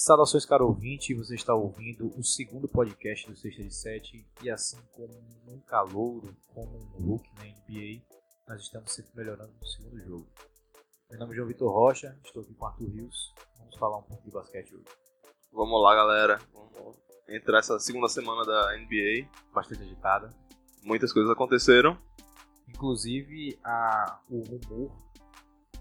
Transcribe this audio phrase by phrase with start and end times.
[0.00, 4.78] Saudações, caro ouvinte, você está ouvindo o segundo podcast do Sexta de Sete e assim
[4.92, 5.12] como
[5.48, 8.00] um calouro, como um Hulk na NBA,
[8.46, 10.28] nós estamos sempre melhorando no segundo jogo.
[11.10, 14.22] Meu nome é João Vitor Rocha, estou aqui com Arthur Rios, vamos falar um pouco
[14.22, 14.86] de basquete hoje.
[15.52, 16.38] Vamos lá, galera.
[16.54, 16.96] Vamos
[17.28, 19.28] entrar essa segunda semana da NBA.
[19.52, 20.32] Bastante agitada.
[20.84, 21.98] Muitas coisas aconteceram.
[22.68, 24.92] Inclusive a, o rumor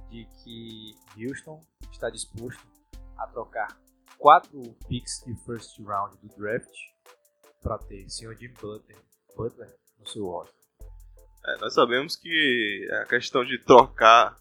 [0.10, 2.66] de que Houston está disposto
[3.16, 3.78] a trocar
[4.18, 6.72] quatro picks de first round do draft
[7.62, 8.36] para ter Sr.
[8.38, 8.98] Jim Butler,
[9.36, 10.56] Butler no seu roster.
[11.46, 14.38] É, nós sabemos que a questão de trocar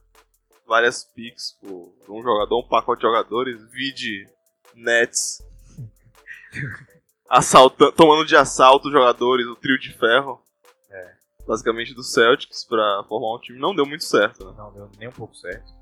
[0.67, 4.29] várias picks por um jogador, um pacote de jogadores, vide
[4.75, 5.43] Nets
[7.29, 10.43] assalta, tomando de assalto os jogadores, o trio de ferro.
[10.91, 11.17] É.
[11.47, 14.55] Basicamente do Celtics para formar um time não deu muito certo, né?
[14.57, 15.76] Não deu nem um pouco certo.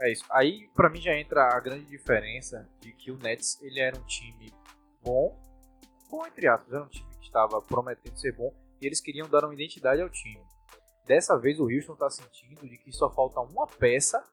[0.00, 0.24] É isso.
[0.30, 4.04] Aí, pra mim, já entra a grande diferença de que o Nets ele era um
[4.04, 4.52] time
[5.02, 5.38] bom,
[6.10, 9.44] bom entre aspas, era um time que estava prometendo ser bom e eles queriam dar
[9.44, 10.42] uma identidade ao time.
[11.06, 14.24] Dessa vez, o Houston está sentindo de que só falta uma peça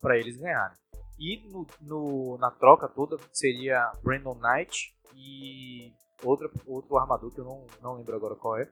[0.00, 0.76] para eles ganharem.
[1.18, 7.44] E no, no, na troca toda seria Brandon Knight e outro, outro armador que eu
[7.44, 8.70] não, não lembro agora qual é.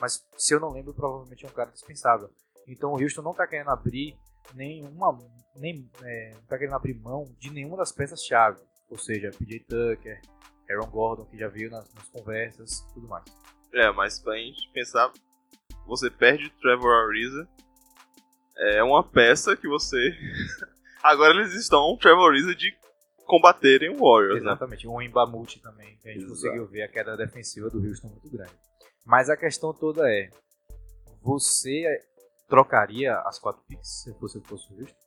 [0.00, 2.30] Mas se eu não lembro, provavelmente é um cara dispensável.
[2.66, 4.18] Então o Houston não está querendo abrir
[4.54, 5.18] nenhuma,
[5.56, 10.20] nem é, não tá querendo abrir mão de nenhuma das peças-chave, ou seja, PJ Tucker,
[10.70, 13.24] Aaron Gordon, que já veio nas, nas conversas tudo mais.
[13.72, 15.12] É, mas pra gente pensar,
[15.86, 17.48] você perde Trevor Ariza,
[18.58, 19.98] é uma peça que você.
[21.02, 22.74] Agora eles estão Trevor Ariza de
[23.26, 24.42] combaterem o Warriors.
[24.42, 24.50] né?
[24.50, 24.92] Exatamente, né?
[24.92, 26.34] um Embamute também, que a gente Exato.
[26.34, 28.52] conseguiu ver a queda defensiva do Houston muito grande.
[29.04, 30.30] Mas a questão toda é:
[31.20, 31.84] você
[32.48, 35.06] trocaria as quatro picks se você fosse o Houston?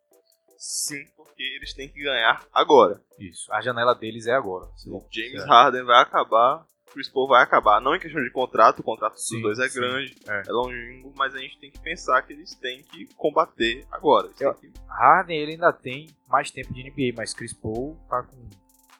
[0.58, 3.02] Sim, porque eles têm que ganhar agora.
[3.18, 4.66] Isso, a janela deles é agora.
[4.88, 7.80] O James Harden vai acabar, Chris Paul vai acabar.
[7.80, 9.80] Não em questão de contrato, o contrato sim, dos dois é sim.
[9.80, 10.44] grande, é.
[10.48, 14.30] é longínquo, mas a gente tem que pensar que eles têm que combater agora.
[14.40, 14.72] Eu, que...
[14.88, 18.50] Harden ele ainda tem mais tempo de NBA, mas Chris Paul tá com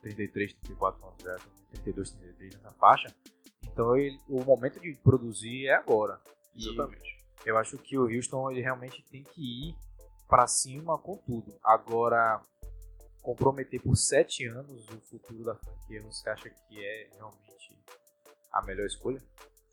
[0.02, 1.38] 33, 34 anos, já,
[1.72, 3.14] 32, 33 nessa faixa.
[3.64, 6.20] Então ele, o momento de produzir é agora.
[6.56, 7.19] Exatamente.
[7.46, 9.76] Eu acho que o Houston ele realmente tem que ir
[10.28, 11.58] para cima com tudo.
[11.64, 12.42] Agora,
[13.22, 17.76] comprometer por sete anos o futuro da franquia, você acha que é realmente
[18.52, 19.22] a melhor escolha?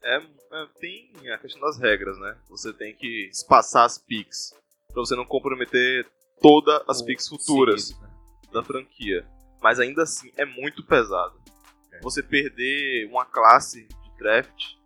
[0.03, 2.39] É, é, tem a questão das regras, né?
[2.49, 4.55] Você tem que espaçar as picks
[4.89, 6.07] para você não comprometer
[6.41, 8.15] todas as o picks futuras seguido, né?
[8.53, 9.27] da franquia.
[9.61, 11.41] Mas ainda assim é muito pesado.
[11.93, 12.01] É.
[12.01, 14.77] Você perder uma classe de draft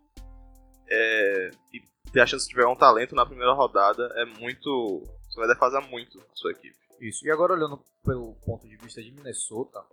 [0.89, 1.79] é, e
[2.11, 5.03] ter a chance de pegar um talento na primeira rodada é muito.
[5.27, 6.75] Você vai defasar muito a sua equipe.
[6.99, 7.25] Isso.
[7.25, 9.83] E agora, olhando pelo ponto de vista de Minnesota,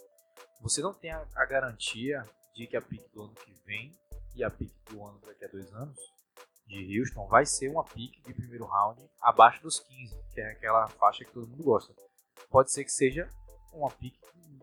[0.61, 2.23] você não tem a, a garantia
[2.55, 3.93] de que a pick do ano que vem
[4.35, 5.99] e a pick do ano daqui a dois anos
[6.67, 10.87] de Houston vai ser uma pick de primeiro round abaixo dos 15, que é aquela
[10.89, 11.95] faixa que todo mundo gosta.
[12.51, 13.29] Pode ser que seja
[13.73, 14.15] uma pick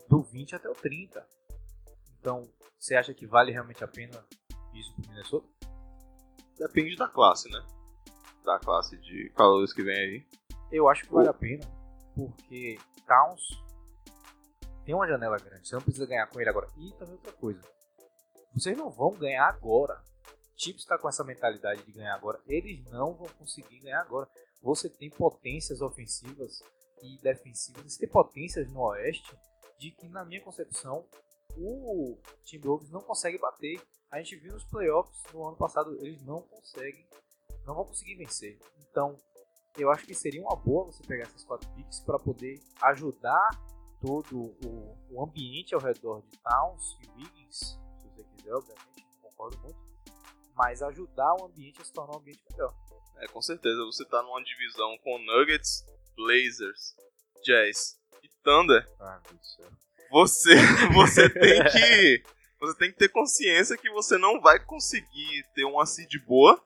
[0.08, 1.26] do 20 até o 30.
[2.20, 4.24] Então, você acha que vale realmente a pena
[4.72, 5.55] isso para Minnesota?
[6.58, 7.62] Depende da classe, né?
[8.44, 10.26] Da classe de calores que vem aí.
[10.70, 11.64] Eu acho que vale a pena,
[12.14, 13.42] porque Towns
[14.84, 15.68] tem uma janela grande.
[15.68, 16.68] Você não precisa ganhar com ele agora.
[16.76, 17.60] E também outra coisa.
[18.54, 20.02] Vocês não vão ganhar agora.
[20.56, 22.40] Chips está com essa mentalidade de ganhar agora.
[22.46, 24.28] Eles não vão conseguir ganhar agora.
[24.62, 26.62] Você tem potências ofensivas
[27.02, 27.92] e defensivas.
[27.92, 29.36] Você tem potências no Oeste
[29.78, 31.04] de que, na minha concepção,
[31.56, 33.80] o Timberwolves não consegue bater.
[34.10, 37.06] A gente viu nos playoffs no ano passado, eles não conseguem,
[37.64, 38.58] não vão conseguir vencer.
[38.78, 39.16] Então,
[39.76, 43.48] eu acho que seria uma boa você pegar essas quatro picks para poder ajudar
[44.00, 49.30] todo o, o, ambiente ao redor de Towns e Wiggins, se você quiser, obviamente, não
[49.30, 49.78] concordo muito,
[50.54, 52.74] mas ajudar o ambiente a se tornar um ambiente melhor.
[53.16, 55.84] É, com certeza, você tá numa divisão com Nuggets,
[56.14, 56.94] Blazers,
[57.42, 58.86] Jazz e Thunder.
[59.00, 60.54] Ah, meu Deus do céu você,
[60.94, 62.22] você tem que.
[62.58, 66.58] Você tem que ter consciência que você não vai conseguir ter uma seed boa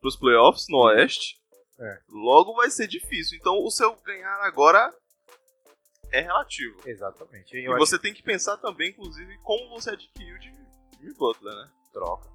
[0.00, 1.36] pros playoffs no Oeste.
[1.80, 1.98] É.
[2.08, 3.36] Logo vai ser difícil.
[3.38, 4.94] Então o seu ganhar agora
[6.12, 6.76] é relativo.
[6.86, 7.56] Exatamente.
[7.56, 10.52] E, e você tem que pensar também, inclusive, como você adquiriu de
[10.98, 11.70] Jimmy Butler, né?
[11.92, 12.28] Troca.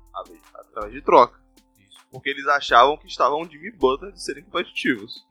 [0.54, 1.40] Através de troca.
[1.80, 2.06] Isso.
[2.12, 5.26] Porque eles achavam que estavam Jimmy Butler de serem competitivos.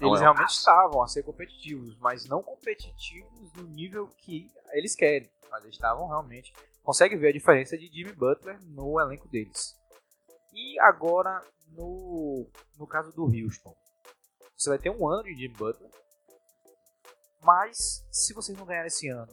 [0.00, 5.30] Eles é realmente estavam a ser competitivos, mas não competitivos no nível que eles querem.
[5.50, 6.52] Mas eles estavam realmente.
[6.82, 9.74] Consegue ver a diferença de Jimmy Butler no elenco deles.
[10.52, 12.48] E agora, no,
[12.78, 13.74] no caso do Houston,
[14.56, 15.90] você vai ter um ano de Jimmy Butler.
[17.42, 19.32] Mas, se vocês não ganharem esse ano,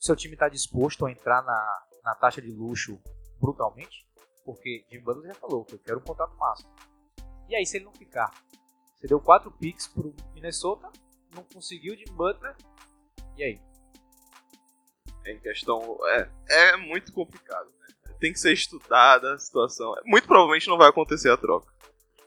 [0.00, 3.00] seu time está disposto a entrar na, na taxa de luxo
[3.40, 4.06] brutalmente?
[4.44, 6.74] Porque Jimmy Butler já falou que eu quero um contrato máximo.
[7.48, 8.30] E aí, se ele não ficar?
[9.02, 10.88] Você deu 4 picks pro Minnesota,
[11.34, 12.54] não conseguiu Jimmy Butler,
[13.36, 13.60] e aí?
[15.26, 15.98] Em questão.
[16.06, 17.68] É, é muito complicado.
[17.80, 18.14] Né?
[18.20, 19.92] Tem que ser estudada a situação.
[20.04, 21.72] Muito provavelmente não vai acontecer a troca.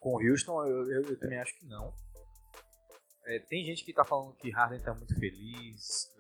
[0.01, 1.94] Com o Houston, eu, eu, eu também acho que não.
[3.25, 6.13] É, tem gente que tá falando que Harden tá muito feliz.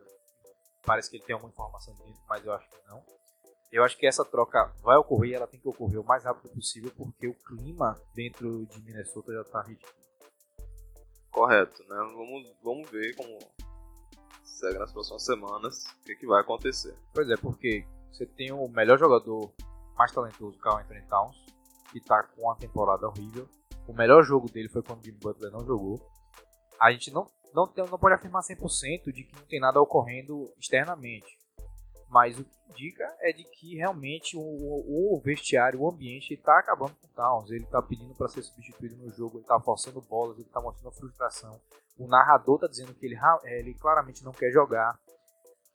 [0.85, 3.03] Parece que ele tem alguma informação dentro, mas eu acho que não.
[3.73, 6.93] Eu acho que essa troca vai ocorrer ela tem que ocorrer o mais rápido possível,
[6.95, 10.04] porque o clima dentro de Minnesota já tá ridículo.
[11.35, 11.97] Correto, né?
[12.15, 13.37] Vamos, vamos ver como
[14.41, 16.97] segue nas próximas semanas o que, que vai acontecer.
[17.13, 19.53] Pois é, porque você tem o melhor jogador
[19.97, 21.35] mais talentoso, Carl Anthony Towns,
[21.91, 23.49] que tá com uma temporada horrível.
[23.85, 25.99] O melhor jogo dele foi quando o Jimmy Butler não jogou.
[26.79, 30.49] A gente não, não, tem, não pode afirmar 100% de que não tem nada ocorrendo
[30.57, 31.37] externamente.
[32.15, 36.95] Mas o que indica é de que realmente o, o vestiário, o ambiente está acabando
[36.95, 37.51] com o Towns.
[37.51, 40.95] Ele está pedindo para ser substituído no jogo, ele está forçando bolas, ele está mostrando
[40.95, 41.59] frustração.
[41.97, 44.97] O narrador está dizendo que ele, ele claramente não quer jogar.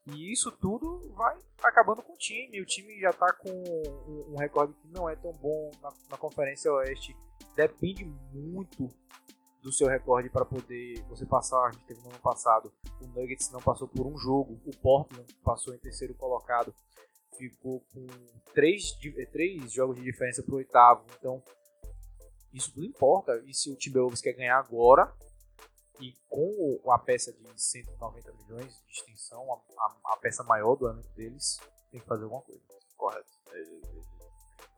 [0.07, 2.59] E isso tudo vai acabando com o time.
[2.63, 6.17] O time já está com um, um, recorde que não é tão bom na, na
[6.17, 7.15] Conferência Oeste.
[7.55, 8.89] Depende muito
[9.63, 11.67] do seu recorde para poder você passar.
[11.67, 15.33] A gente teve no ano passado, o Nuggets não passou por um jogo, o Portland
[15.43, 16.75] passou em terceiro colocado,
[17.37, 18.07] ficou com
[18.55, 18.93] três,
[19.33, 21.05] três jogos de diferença para o oitavo.
[21.19, 21.43] Então,
[22.53, 23.43] isso tudo importa.
[23.47, 25.13] E se o Timberwolves quer ganhar agora,
[26.01, 30.87] e com a peça de 190 milhões de extensão, a, a, a peça maior do
[30.87, 31.61] ano deles,
[31.91, 32.61] tem que fazer alguma coisa.
[32.97, 33.29] Correto.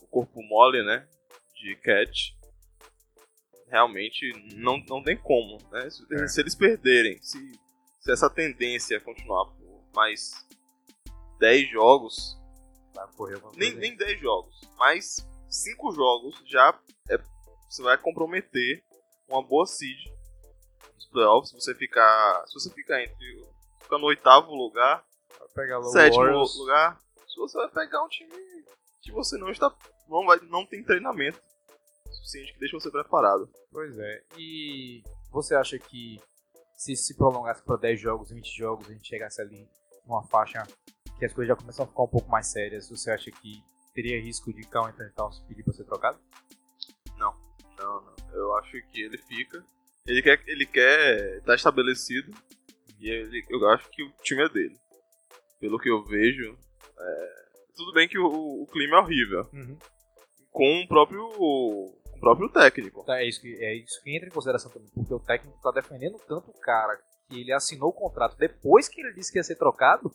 [0.00, 1.08] O corpo mole, né?
[1.54, 2.36] De Cat
[3.72, 5.58] realmente não, não tem como.
[5.70, 5.88] Né?
[5.88, 6.28] Se, é.
[6.28, 7.38] se eles perderem, se,
[8.00, 10.46] se essa tendência continuar por mais
[11.40, 12.38] 10 jogos,
[13.56, 16.78] nem, nem 10 jogos, mais 5 jogos já
[17.08, 17.18] é,
[17.66, 18.84] você vai comprometer
[19.26, 19.98] uma boa seed
[20.94, 21.48] nos playoffs.
[21.48, 23.46] Se você ficar, se você ficar entre
[23.80, 25.02] ficar no oitavo lugar,
[25.90, 26.54] sétimo Warriors.
[26.56, 28.34] lugar, se você vai pegar um time
[29.00, 29.74] que você não está
[30.06, 31.40] não vai não tem treinamento
[32.22, 33.50] suficiente que deixa você preparado.
[33.70, 34.22] Pois é.
[34.38, 36.20] E você acha que
[36.76, 39.68] se se prolongasse para 10 jogos, 20 jogos, a gente chegasse ali
[40.06, 40.66] numa faixa
[41.18, 43.62] que as coisas já começam a ficar um pouco mais sérias, você acha que
[43.94, 46.18] teria risco de Cal Anthony Towns pedir para ser trocado?
[47.16, 47.32] Não,
[47.78, 48.14] não, não.
[48.32, 49.64] Eu acho que ele fica.
[50.06, 52.32] Ele quer ele quer estar tá estabelecido
[52.98, 54.76] e ele, eu acho que o time é dele.
[55.60, 56.58] Pelo que eu vejo,
[56.98, 57.42] é,
[57.76, 59.48] tudo bem que o, o clima é horrível.
[59.52, 59.78] Uhum.
[60.50, 61.22] Com o próprio
[62.22, 63.04] próprio técnico.
[63.04, 65.72] Tá, é, isso que, é isso que entra em consideração também, porque o técnico está
[65.72, 66.96] defendendo tanto o cara
[67.28, 70.14] que ele assinou o contrato depois que ele disse que ia ser trocado,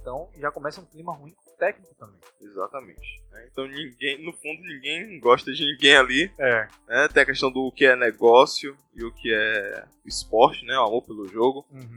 [0.00, 2.18] então já começa um clima ruim com o técnico também.
[2.40, 3.22] Exatamente.
[3.32, 6.32] É, então ninguém, no fundo, ninguém gosta de ninguém ali.
[6.38, 6.68] É.
[6.88, 7.08] é.
[7.08, 10.76] Tem a questão do que é negócio e o que é esporte, né?
[10.78, 11.64] O amor pelo jogo.
[11.70, 11.96] Uhum.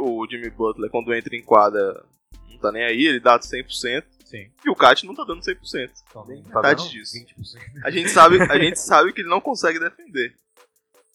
[0.00, 2.02] O Jimmy Butler, quando entra em quadra,
[2.50, 4.17] não tá nem aí, ele dá 100%.
[4.28, 4.50] Sim.
[4.62, 5.90] E o Kat não tá dando 100%.
[6.10, 7.16] Então, nem tá metade disso.
[7.16, 7.82] 20%.
[7.82, 10.36] A gente, sabe, a gente sabe que ele não consegue defender.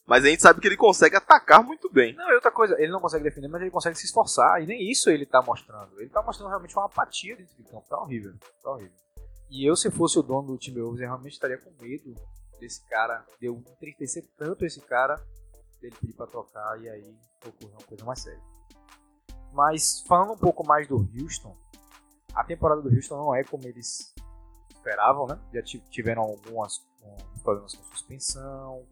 [0.07, 2.15] Mas a gente sabe que ele consegue atacar muito bem.
[2.15, 4.63] Não, é outra coisa, ele não consegue defender, mas ele consegue se esforçar.
[4.63, 6.01] E nem isso ele tá mostrando.
[6.01, 7.85] Ele tá mostrando realmente uma apatia dentro de campo.
[7.87, 8.33] Tá horrível.
[8.63, 8.97] Tá horrível.
[9.51, 12.15] E eu, se fosse o dono do time Wolves, eu realmente estaria com medo
[12.59, 13.23] desse cara.
[13.39, 15.21] De eu entristecer tanto esse cara,
[15.79, 17.15] dele pedir pra trocar e aí
[17.45, 18.41] ocorrer uma coisa mais séria.
[19.53, 21.55] Mas falando um pouco mais do Houston,
[22.33, 24.13] a temporada do Houston não é como eles
[24.69, 25.39] esperavam, né?
[25.53, 28.85] Já tiveram algumas um, problemas com suspensão,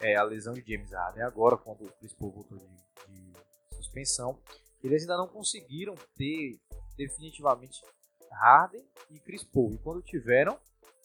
[0.00, 2.66] é, a lesão de James Harden agora, quando o Chris Paul voltou de,
[3.08, 4.38] de suspensão.
[4.82, 6.58] Eles ainda não conseguiram ter
[6.96, 7.80] definitivamente
[8.30, 9.72] Harden e Chris Paul.
[9.72, 10.58] E quando tiveram,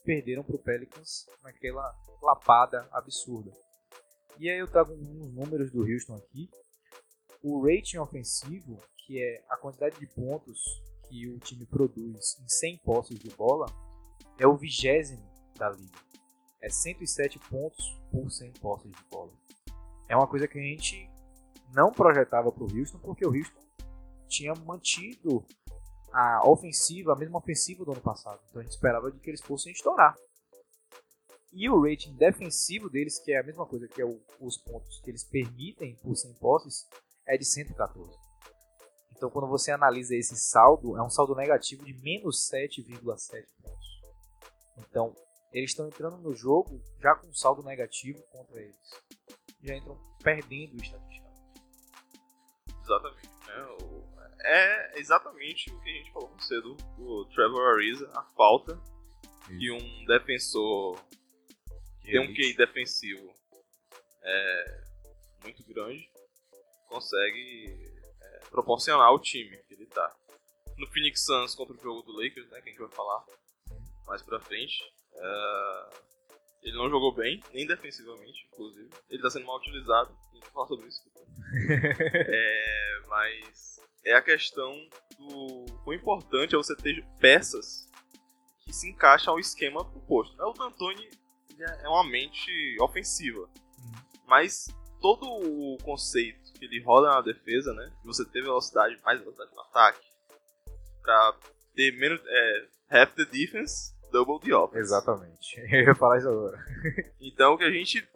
[0.04, 3.52] perderam para o Pelicans naquela lapada absurda.
[4.40, 6.50] E aí eu trago uns números do Houston aqui.
[7.42, 10.60] O rating ofensivo, que é a quantidade de pontos
[11.14, 13.68] que o time produz em 100 posses de bola
[14.40, 15.24] é o vigésimo
[15.56, 16.00] da liga.
[16.60, 19.32] É 107 pontos por 100 posses de bola.
[20.10, 21.08] É uma coisa que a gente
[21.72, 23.62] não projetava para o Houston, porque o Houston
[24.28, 25.46] tinha mantido
[26.12, 28.42] a ofensiva, a mesma ofensiva do ano passado.
[28.50, 30.16] Então a gente esperava de que eles fossem estourar.
[31.52, 35.00] E o rating defensivo deles, que é a mesma coisa que é o, os pontos
[35.02, 36.88] que eles permitem por 100 posses,
[37.28, 38.23] é de 114.
[39.24, 44.02] Então, quando você analisa esse saldo, é um saldo negativo de menos 7,7 pontos.
[44.80, 45.16] Então,
[45.54, 49.02] eles estão entrando no jogo já com um saldo negativo contra eles.
[49.64, 51.54] Já entram perdendo estatisticamente.
[52.82, 53.30] Exatamente.
[53.48, 54.14] Né?
[54.42, 58.78] é exatamente o que a gente falou mais cedo do Trevor Ariza, a falta
[59.48, 61.02] que um defensor
[62.02, 63.34] que tem um QI defensivo
[64.22, 64.84] é,
[65.44, 66.12] muito grande
[66.90, 67.93] consegue
[68.54, 70.16] é, proporcionar ao time que ele tá.
[70.78, 73.24] No Phoenix Suns contra o jogo do Lakers, né, que a gente vai falar
[74.06, 74.84] mais pra frente,
[75.16, 75.90] é,
[76.64, 78.90] ele não jogou bem, nem defensivamente, inclusive.
[79.10, 81.02] Ele tá sendo mal utilizado, a gente vai falar sobre isso.
[82.14, 84.74] é, mas é a questão
[85.18, 87.90] do quão importante é você ter peças
[88.62, 90.36] que se encaixam ao esquema proposto.
[90.42, 91.10] O D'Antoni
[91.60, 93.92] é uma mente ofensiva, uhum.
[94.26, 94.68] mas
[95.04, 97.92] todo o conceito que ele roda na defesa, né?
[98.00, 100.08] De você ter velocidade, mais velocidade no ataque,
[101.02, 101.36] pra
[101.76, 102.22] ter menos.
[102.26, 104.80] É, half the defense, double the offense.
[104.80, 105.60] Exatamente.
[105.70, 106.58] Eu ia falar isso agora.
[107.20, 108.08] então que a gente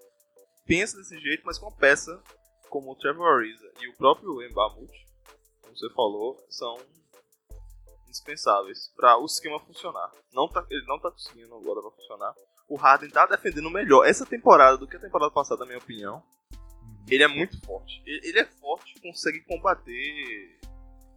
[0.65, 2.23] pensa desse jeito, mas com peça
[2.69, 5.07] como o Trevor Ariza e o próprio Mbamute,
[5.61, 6.77] como você falou, são
[8.05, 10.09] indispensáveis para o esquema funcionar.
[10.31, 12.33] Não tá, ele não tá conseguindo agora pra funcionar.
[12.69, 16.23] O Harden tá defendendo melhor essa temporada do que a temporada passada, na minha opinião.
[17.09, 18.01] Ele é muito forte.
[18.05, 20.59] Ele é forte, consegue combater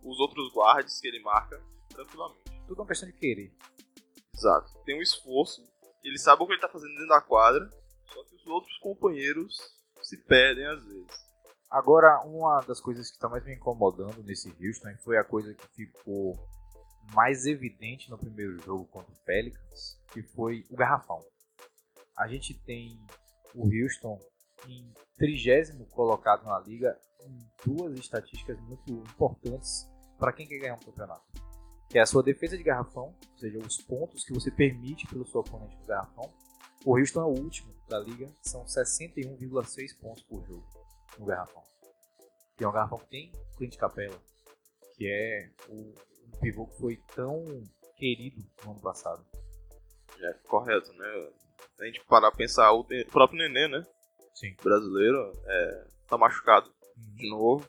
[0.02, 2.44] os outros guards que ele marca tranquilamente.
[2.66, 3.52] Tudo é uma questão de querer.
[4.34, 4.72] Exato.
[4.84, 5.62] Tem um esforço,
[6.02, 7.68] ele sabe o que ele tá fazendo dentro da quadra,
[8.06, 9.56] só que os outros companheiros
[10.02, 11.30] se perdem às vezes.
[11.70, 15.68] Agora, uma das coisas que está mais me incomodando nesse Houston foi a coisa que
[15.68, 16.34] ficou
[17.14, 21.20] mais evidente no primeiro jogo contra o Pelicans, que foi o garrafão.
[22.16, 23.00] A gente tem
[23.54, 24.18] o Houston
[24.68, 29.88] em trigésimo colocado na liga em duas estatísticas muito importantes
[30.18, 31.24] para quem quer ganhar um campeonato.
[31.88, 35.26] Que é a sua defesa de garrafão, ou seja, os pontos que você permite pelo
[35.26, 36.32] seu oponente no garrafão.
[36.84, 40.66] O Houston é o último da liga, são 61,6 pontos por jogo
[41.18, 41.62] no garrafão.
[42.56, 44.20] Que é um garrafão que tem Clint Capella,
[44.96, 45.92] que é o
[46.40, 47.44] pivô que foi tão
[47.96, 49.24] querido no ano passado.
[50.20, 51.30] É, correto, né?
[51.80, 53.84] A gente parar pra pensar, o próprio Nenê, né?
[54.34, 54.54] Sim.
[54.62, 57.14] Brasileiro, é, tá machucado uhum.
[57.16, 57.68] de novo,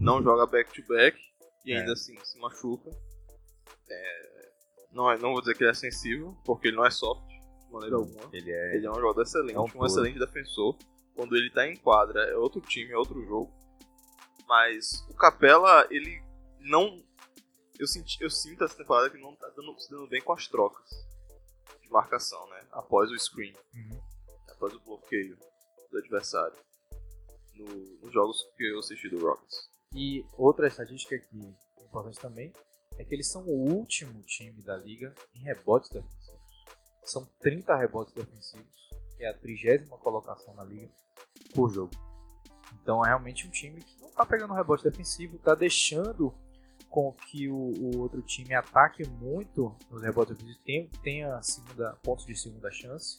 [0.00, 1.28] não joga back-to-back -back,
[1.64, 1.92] e ainda é.
[1.92, 2.90] assim se machuca.
[3.90, 4.50] É,
[4.92, 7.72] não, é, não vou dizer que ele é sensível, porque ele não é soft, de
[7.72, 8.30] maneira alguma.
[8.32, 10.76] Ele é, ele é um jogador excelente, é um, um excelente defensor.
[11.14, 13.52] Quando ele tá em quadra, é outro time, é outro jogo.
[14.46, 16.22] Mas o Capela, ele
[16.60, 17.02] não
[17.78, 20.48] eu, senti, eu sinto essa temporada que não tá dando, se dando bem com as
[20.48, 20.88] trocas
[21.80, 22.66] de marcação, né?
[22.72, 23.54] Após o screen.
[23.74, 24.00] Uhum.
[24.50, 25.38] Após o bloqueio
[25.90, 26.56] do adversário.
[27.54, 27.66] No,
[28.02, 29.68] nos jogos que eu assisti do Rockets.
[29.94, 32.52] E outra estatística que é importante também
[32.98, 36.48] é que eles são o último time da liga em rebotes defensivos.
[37.04, 40.92] São 30 rebotes defensivos, que é a trigésima colocação na liga
[41.54, 41.92] por jogo.
[42.82, 46.34] Então é realmente um time que não está pegando rebote defensivo, está deixando
[46.90, 52.26] com que o, o, outro time ataque muito nos rebotes ofensivos, tem, tenha segunda, pontos
[52.26, 53.16] de segunda chance.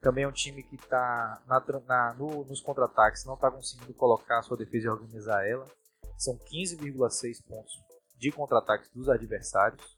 [0.00, 4.38] Também é um time que está na, na, no, nos contra-ataques, não está conseguindo colocar
[4.38, 5.66] a sua defesa e organizar ela.
[6.16, 7.72] São 15,6 pontos
[8.18, 9.96] de contra-ataques dos adversários.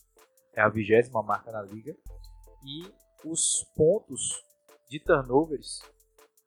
[0.54, 1.96] É a vigésima marca na liga.
[2.64, 2.92] E
[3.24, 4.42] os pontos
[4.88, 5.80] de turnovers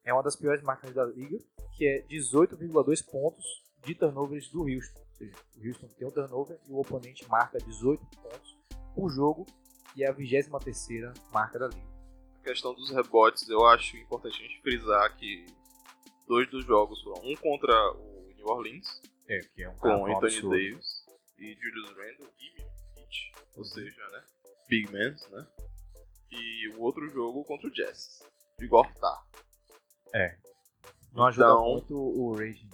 [0.04, 1.38] é uma das piores marcas da liga,
[1.76, 3.46] que é 18,2 pontos
[3.84, 8.06] de turnovers do Houston seja, o Houston tem um turnover e o oponente marca 18
[8.18, 8.58] pontos
[8.94, 9.46] por jogo
[9.96, 10.50] e é a 23
[11.32, 11.95] marca da liga.
[12.46, 15.48] Questão dos rebotes, eu acho importante a gente frisar que
[16.28, 20.14] dois dos jogos foram um contra o New Orleans, é, que é um com Anthony
[20.16, 20.50] absurdo.
[20.52, 21.06] Davis
[21.40, 24.24] e Julius Randle e Mitch, ou seja, né,
[24.70, 25.48] big men, né?
[26.32, 28.22] E o outro jogo contra o Jazz,
[28.60, 29.26] de Gortar.
[30.14, 30.38] É.
[31.14, 32.70] Não ajuda então, muito o Rage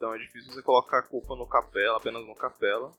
[0.00, 2.90] então é difícil você colocar a culpa no Capela, apenas no Capela.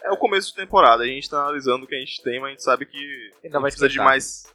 [0.00, 2.48] É o começo de temporada, a gente tá analisando o que a gente tem, mas
[2.48, 4.54] a gente sabe que Ainda vai precisa de mais,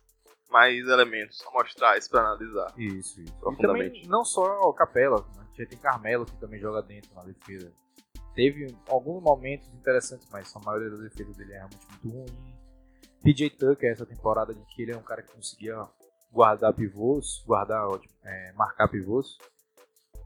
[0.51, 2.73] mais elementos amostrais para analisar.
[2.77, 3.33] Isso, isso.
[3.39, 3.99] Profundamente.
[3.99, 5.47] E também não só o Capela, né?
[5.57, 7.71] já tem Carmelo que também joga dentro na defesa.
[8.35, 12.61] Teve alguns momentos interessantes, mas a maioria das defesas dele é realmente muito ruim.
[13.23, 15.75] PJ Tucker, essa temporada de que ele é um cara que conseguia
[16.31, 17.87] guardar pivôs, guardar,
[18.23, 19.37] é, marcar pivôs.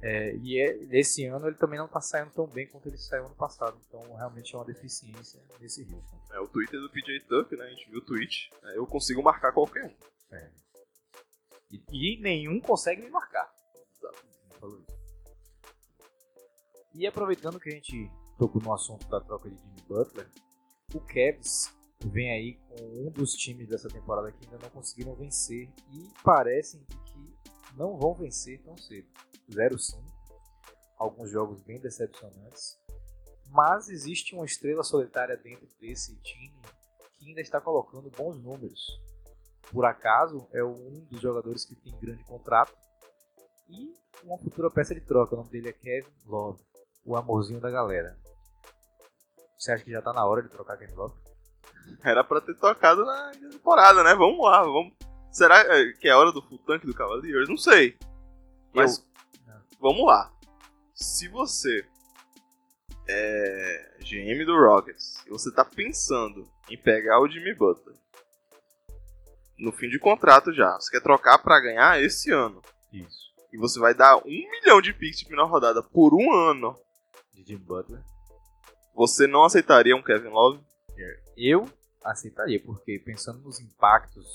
[0.01, 3.25] É, e é, esse ano ele também não está saindo tão bem quanto ele saiu
[3.25, 3.79] ano passado.
[3.87, 6.19] Então realmente é uma deficiência nesse Houston.
[6.31, 7.65] É, o Twitter do PJ Tuck, né?
[7.65, 8.49] A gente viu o tweet.
[8.63, 10.35] É, eu consigo marcar qualquer um.
[10.35, 10.51] É.
[11.71, 13.53] E, e, nenhum consegue me marcar.
[16.93, 20.29] E aproveitando que a gente tocou no assunto da troca de Jimmy Butler,
[20.93, 21.75] o Cavs
[22.05, 26.85] vem aí com um dos times dessa temporada que ainda não conseguiram vencer e parecem
[27.05, 27.35] que
[27.75, 29.07] não vão vencer tão cedo.
[29.49, 30.03] 0-5.
[30.97, 32.77] Alguns jogos bem decepcionantes.
[33.49, 36.61] Mas existe uma estrela solitária dentro desse time
[37.17, 38.81] que ainda está colocando bons números.
[39.71, 42.73] Por acaso, é um dos jogadores que tem grande contrato
[43.69, 45.35] e uma futura peça de troca.
[45.35, 46.63] O nome dele é Kevin Love,
[47.03, 48.17] o amorzinho da galera.
[49.57, 51.15] Você acha que já está na hora de trocar Kevin Love?
[52.03, 54.15] Era para ter tocado na temporada, né?
[54.15, 54.93] Vamos lá, vamos.
[55.31, 55.63] Será
[55.99, 57.49] que é hora do full tank do Cavaliers?
[57.49, 57.97] Não sei.
[58.73, 59.04] Mas.
[59.85, 60.33] Vamos lá.
[60.95, 61.87] Se você
[63.07, 67.95] é GM do Rockets e você tá pensando em pegar o Jimmy Butler
[69.59, 72.63] no fim de contrato já, você quer trocar para ganhar esse ano.
[72.91, 73.31] Isso.
[73.53, 76.75] E você vai dar um milhão de picks de rodada por um ano.
[77.31, 78.03] De Jimmy Butler.
[78.95, 80.63] Você não aceitaria um Kevin Love?
[81.37, 81.69] Eu
[82.03, 84.25] aceitaria, porque pensando nos impactos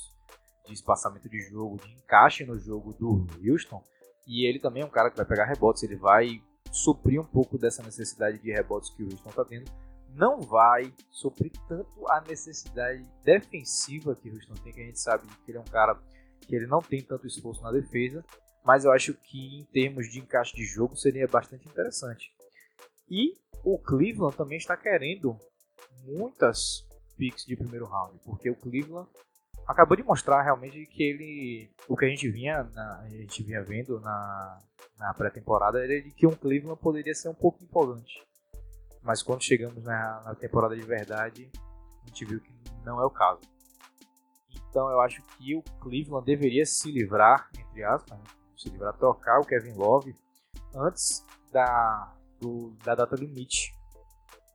[0.64, 3.82] de espaçamento de jogo, de encaixe no jogo do Houston,
[4.30, 7.58] e ele também é um cara que vai pegar rebotes, ele vai suprir um pouco
[7.58, 9.68] dessa necessidade de rebotes que o Houston está tendo.
[10.14, 15.26] Não vai suprir tanto a necessidade defensiva que o Houston tem, que a gente sabe
[15.26, 16.00] que ele é um cara
[16.46, 18.24] que ele não tem tanto esforço na defesa,
[18.64, 22.30] mas eu acho que em termos de encaixe de jogo seria bastante interessante.
[23.10, 23.34] E
[23.64, 25.36] o Cleveland também está querendo
[26.04, 29.08] muitas picks de primeiro round, porque o Cleveland
[29.70, 33.62] acabou de mostrar realmente que ele, o que a gente vinha, na, a gente vinha
[33.62, 34.58] vendo na,
[34.98, 38.26] na pré-temporada era de que um Cleveland poderia ser um pouco empolgante.
[39.02, 41.50] Mas quando chegamos na, na temporada de verdade,
[42.02, 42.52] a gente viu que
[42.84, 43.40] não é o caso.
[44.68, 48.24] Então eu acho que o Cleveland deveria se livrar, entre aspas, né?
[48.56, 50.14] se livrar, trocar o Kevin Love
[50.74, 53.72] antes da, do, da data limite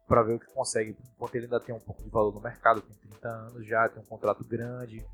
[0.08, 2.82] para ver o que consegue, enquanto ele ainda tem um pouco de valor no mercado,
[2.82, 5.06] tem 30 anos já, tem um contrato grande.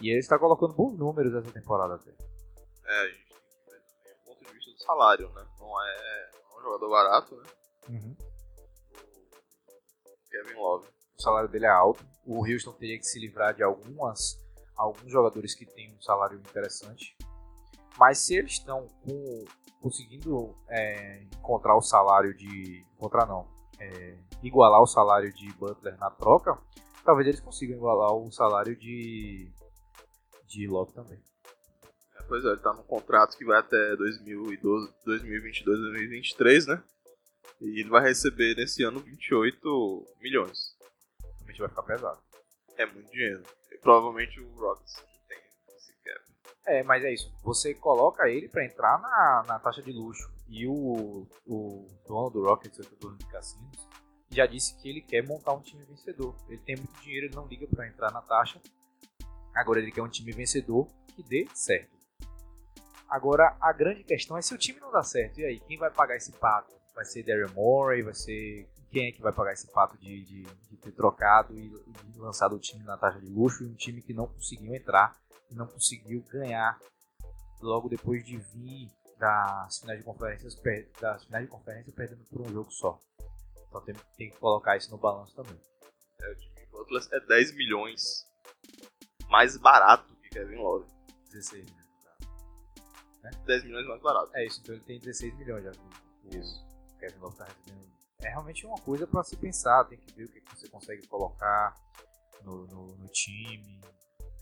[0.00, 2.10] E ele está colocando bons números essa temporada até.
[2.10, 5.46] É, a gente tem que ver também o ponto de vista do salário, né?
[5.58, 7.44] Não é, é um jogador barato, né?
[7.88, 8.16] Uhum.
[10.04, 10.88] O Kevin Love.
[11.18, 12.04] O salário dele é alto.
[12.26, 14.44] O Houston teria que se livrar de algumas
[14.76, 17.16] alguns jogadores que têm um salário interessante.
[17.98, 19.44] Mas se eles estão com,
[19.80, 22.84] conseguindo é, encontrar o salário de.
[22.96, 26.58] Encontrar não é, igualar o salário de Butler na troca,
[27.04, 29.50] talvez eles consigam igualar o salário de,
[30.46, 31.22] de Love também.
[32.16, 36.82] É, pois é, ele tá num contrato que vai até 2012, 2022, 2023, né?
[37.60, 40.76] E ele vai receber nesse ano 28 milhões.
[41.38, 42.20] Realmente vai ficar pesado.
[42.76, 43.42] É muito dinheiro.
[43.72, 46.22] E, provavelmente o Rockets não tem sequer.
[46.66, 47.32] É, mas é isso.
[47.42, 50.35] Você coloca ele para entrar na, na taxa de luxo.
[50.48, 53.88] E o, o dono do Rockets, o dono de cassinos,
[54.30, 56.36] já disse que ele quer montar um time vencedor.
[56.48, 58.60] Ele tem muito dinheiro, ele não liga para entrar na taxa.
[59.54, 61.96] Agora ele quer um time vencedor que dê certo.
[63.08, 65.40] Agora a grande questão é se o time não dá certo.
[65.40, 66.74] E aí, quem vai pagar esse pato?
[66.94, 68.02] Vai ser Daryl Morey?
[68.02, 68.68] Vai ser.
[68.90, 72.54] Quem é que vai pagar esse pato de, de, de ter trocado e, e lançado
[72.54, 73.64] o time na taxa de luxo?
[73.64, 75.16] E um time que não conseguiu entrar
[75.50, 76.78] e não conseguiu ganhar
[77.60, 80.54] logo depois de vir das finais de conferências
[81.00, 82.98] das finais de conferência perdendo por um jogo só.
[83.68, 85.58] Então tem, tem que colocar isso no balanço também.
[86.20, 88.26] É, o Jimmy Butler é 10 milhões
[89.28, 90.86] mais barato que Kevin Love.
[91.30, 91.86] 16 milhões.
[93.22, 93.30] Né?
[93.46, 94.30] 10 milhões mais barato.
[94.34, 95.70] É isso, então ele tem 16 milhões já.
[95.72, 96.64] O, isso.
[96.94, 97.96] O Kevin Love tá recebendo.
[98.22, 101.74] É realmente uma coisa para se pensar, tem que ver o que você consegue colocar
[102.42, 103.80] no, no, no time,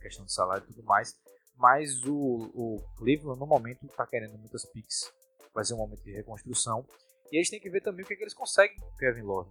[0.00, 1.18] questão de salário e tudo mais.
[1.56, 5.12] Mas o, o Cleveland, no momento, está querendo muitas picks.
[5.54, 6.84] Vai ser um momento de reconstrução.
[7.30, 9.50] E eles têm que ver também o que, é que eles conseguem com Kevin Love.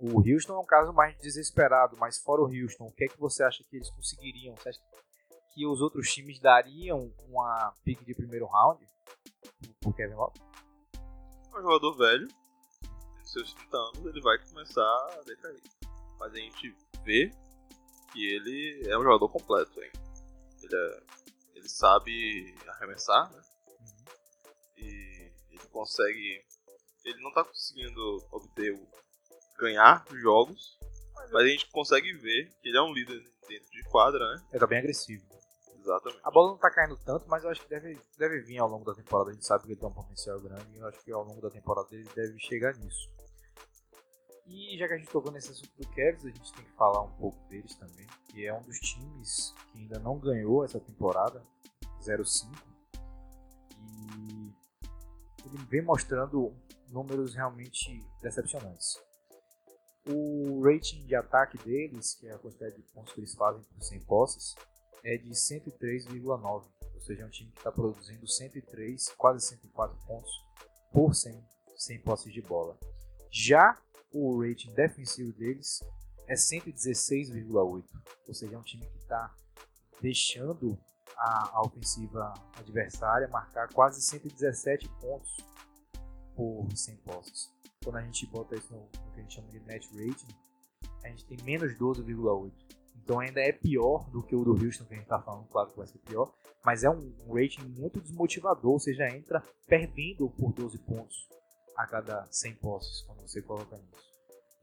[0.00, 3.18] O Houston é um caso mais desesperado, mas fora o Houston, o que é que
[3.18, 4.54] você acha que eles conseguiriam?
[4.54, 4.78] Você acha
[5.52, 8.86] que os outros times dariam uma pick de primeiro round
[9.80, 10.38] pro Kevin Love?
[10.94, 14.82] É um jogador velho, tem seus 30 anos, ele vai começar
[15.18, 15.60] a decair.
[16.20, 17.32] Mas a gente vê
[18.12, 19.90] que ele é um jogador completo hein?
[20.62, 21.02] Ele, é,
[21.54, 23.42] ele sabe arremessar, né?
[23.68, 24.04] Uhum.
[24.78, 26.44] E ele consegue.
[27.04, 28.88] Ele não tá conseguindo obter o.
[29.58, 30.78] ganhar jogos,
[31.14, 34.46] mas a gente consegue ver que ele é um líder dentro de quadra, né?
[34.50, 35.26] Ele tá bem agressivo.
[35.80, 36.20] Exatamente.
[36.22, 38.84] A bola não tá caindo tanto, mas eu acho que deve, deve vir ao longo
[38.84, 39.30] da temporada.
[39.30, 41.40] A gente sabe que ele tem um potencial grande e eu acho que ao longo
[41.40, 43.08] da temporada ele deve chegar nisso.
[44.48, 47.02] E já que a gente tocou nesse assunto do Cavs, a gente tem que falar
[47.02, 51.44] um pouco deles também, que é um dos times que ainda não ganhou essa temporada,
[52.00, 52.48] 0-5.
[53.76, 54.54] E
[55.44, 56.54] ele vem mostrando
[56.88, 58.98] números realmente decepcionantes.
[60.08, 63.82] O rating de ataque deles, que é a quantidade de pontos que eles fazem por
[63.82, 64.54] 100 posses,
[65.04, 66.66] é de 103,9.
[66.94, 70.30] Ou seja, é um time que está produzindo 103, quase 104 pontos
[70.90, 71.44] por 100,
[71.76, 72.78] 100 posses de bola.
[73.30, 73.78] Já
[74.12, 75.80] o rating defensivo deles
[76.26, 77.84] é 116,8.
[78.26, 79.34] Ou seja, é um time que está
[80.00, 80.78] deixando
[81.16, 85.36] a, a, ofensiva adversária marcar quase 117 pontos
[86.34, 87.50] por 100 posses.
[87.82, 90.34] Quando a gente bota isso no, no que a gente chama de net rating,
[91.04, 92.52] a gente tem menos 12,8.
[93.02, 95.70] Então ainda é pior do que o do Houston que a gente está falando, claro
[95.70, 96.30] que vai ser pior,
[96.64, 101.26] mas é um, um rating muito desmotivador, ou seja, entra perdendo por 12 pontos
[101.78, 104.08] a cada 100 posses quando você coloca nisso.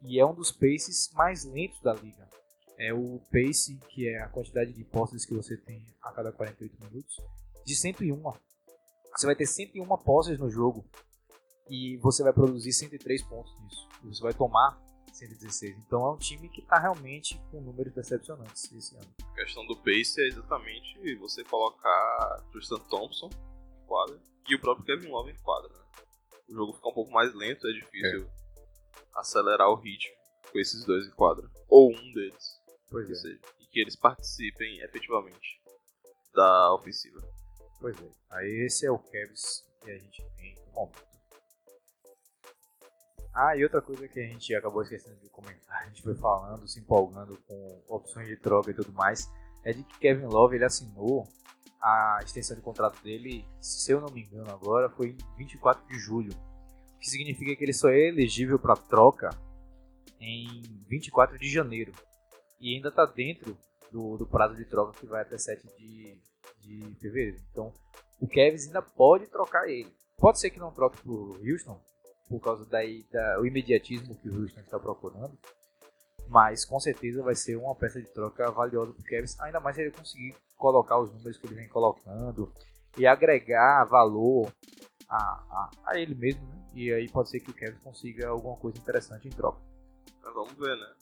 [0.04, 2.30] E é um dos paces mais lentos da liga.
[2.78, 6.78] É o pace, que é a quantidade de posses que você tem a cada 48
[6.84, 7.16] minutos,
[7.66, 8.22] de 101.
[9.16, 10.86] Você vai ter 101 posses no jogo
[11.70, 13.88] e você vai produzir 103 pontos nisso.
[14.04, 14.78] E você vai tomar
[15.14, 15.78] 116.
[15.78, 19.08] Então é um time que está realmente com números decepcionantes esse ano.
[19.22, 23.30] A questão do pace é exatamente você colocar Tristan Thompson
[23.82, 25.70] em quadra e o próprio Kevin Love em quadra.
[25.70, 25.85] Né?
[26.48, 28.46] O jogo fica um pouco mais lento, é difícil é
[29.16, 30.16] acelerar o ritmo
[30.52, 31.50] com esses dois em quadra.
[31.68, 32.62] Ou um deles.
[32.90, 33.16] Pois é.
[33.16, 35.62] Seja, e que eles participem efetivamente
[36.34, 37.20] da ofensiva.
[37.80, 38.10] Pois é.
[38.32, 41.16] Aí esse é o Cavs que a gente tem no momento.
[43.34, 46.68] Ah, e outra coisa que a gente acabou esquecendo de comentar, a gente foi falando,
[46.68, 49.30] se empolgando com opções de troca e tudo mais,
[49.64, 51.28] é de que Kevin Love ele assinou
[51.86, 56.00] a extensão de contrato dele, se eu não me engano agora, foi em 24 de
[56.00, 56.34] julho
[57.00, 59.30] que significa que ele só é elegível para troca
[60.20, 61.92] em 24 de janeiro.
[62.60, 63.56] E ainda está dentro
[63.92, 66.20] do, do, prazo de troca que vai até 7 de,
[66.62, 67.38] de fevereiro.
[67.52, 67.72] Então
[68.20, 69.94] o Kevs ainda pode trocar ele.
[70.18, 71.80] Pode ser que não troque para o Houston,
[72.28, 75.38] por causa daí da, o imediatismo que o Houston está procurando.
[76.28, 79.76] Mas com certeza vai ser uma peça de troca valiosa para o Kevs, ainda mais
[79.76, 82.52] se ele conseguir colocar os números que ele vem colocando
[82.98, 84.52] e agregar valor
[85.08, 86.66] a, a, a ele mesmo, né?
[86.74, 89.62] E aí pode ser que o Kevin consiga alguma coisa interessante em troca.
[90.24, 90.94] Mas vamos ver, né?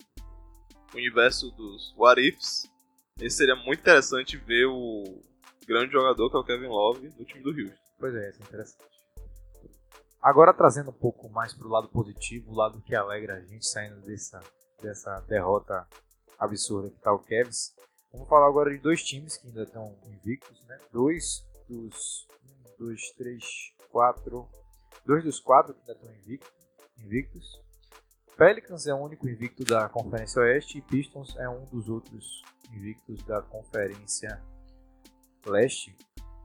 [0.93, 2.71] O universo dos What Ifs.
[3.19, 5.21] Esse seria muito interessante ver o
[5.67, 7.83] grande jogador que é o Kevin Love no time do Houston.
[7.99, 8.93] Pois é, isso é interessante.
[10.21, 13.99] Agora trazendo um pouco mais pro lado positivo, o lado que alegra a gente saindo
[14.01, 14.39] dessa,
[14.83, 15.87] dessa derrota
[16.37, 17.73] absurda que tá o Cavs.
[18.11, 20.77] Vamos falar agora de dois times que ainda estão invictos, né?
[20.91, 23.43] Dois dos um, dois, três,
[23.89, 24.47] quatro,
[25.05, 26.51] dois dos quatro que ainda estão invictos.
[26.97, 27.63] invictos.
[28.37, 33.23] Pelicans é o único invicto da Conferência Oeste e Pistons é um dos outros invictos
[33.23, 34.41] da Conferência
[35.45, 35.95] Leste.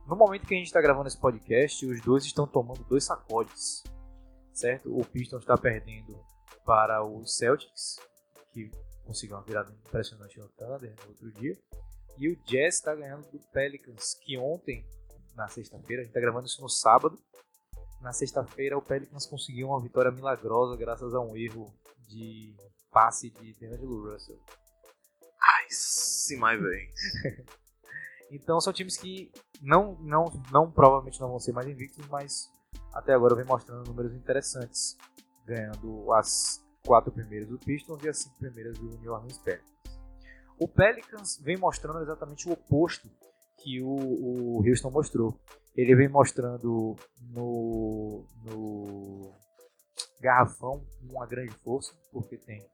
[0.07, 3.83] No momento que a gente está gravando esse podcast, os dois estão tomando dois sacodes,
[4.53, 4.95] certo?
[4.95, 6.19] O Pistons está perdendo
[6.65, 7.97] para o Celtics,
[8.51, 8.71] que
[9.05, 11.57] conseguiu uma virada impressionante no Thunder no outro dia,
[12.17, 14.85] e o Jazz está ganhando do Pelicans, que ontem,
[15.35, 17.17] na sexta-feira, a gente está gravando isso no sábado,
[18.01, 21.73] na sexta-feira, o Pelicans conseguiu uma vitória milagrosa graças a um erro
[22.07, 22.55] de
[22.91, 24.39] passe de D'Angelo Russell.
[25.41, 26.91] Ai, sim, mais bem.
[28.31, 29.31] então são times que
[29.61, 32.49] não, não, não provavelmente não vão ser mais invictos, mas
[32.93, 34.97] até agora vem mostrando números interessantes,
[35.45, 39.69] ganhando as quatro primeiras do Pistons e as cinco primeiras do New Orleans Pelicans.
[40.59, 43.09] O Pelicans vem mostrando exatamente o oposto
[43.61, 45.39] que o, o Houston mostrou
[45.75, 46.95] ele vem mostrando
[47.31, 49.33] no, no
[50.19, 52.65] garrafão uma grande força, porque tem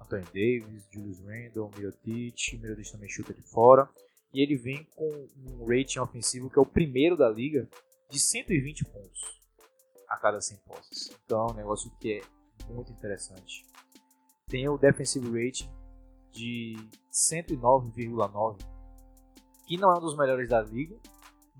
[0.00, 3.88] Anthony Davis, Julius Randle, Miotic, Miotic também chuta de fora,
[4.32, 7.68] e ele vem com um rating ofensivo que é o primeiro da liga,
[8.10, 9.40] de 120 pontos
[10.08, 11.16] a cada 100 posses.
[11.24, 12.22] Então é um negócio que é
[12.68, 13.64] muito interessante.
[14.48, 15.70] Tem o defensive rating
[16.30, 16.76] de
[17.12, 18.58] 109,9,
[19.66, 20.96] que não é um dos melhores da liga,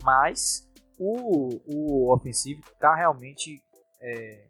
[0.02, 3.62] mas o, o ofensivo está realmente
[4.00, 4.48] é,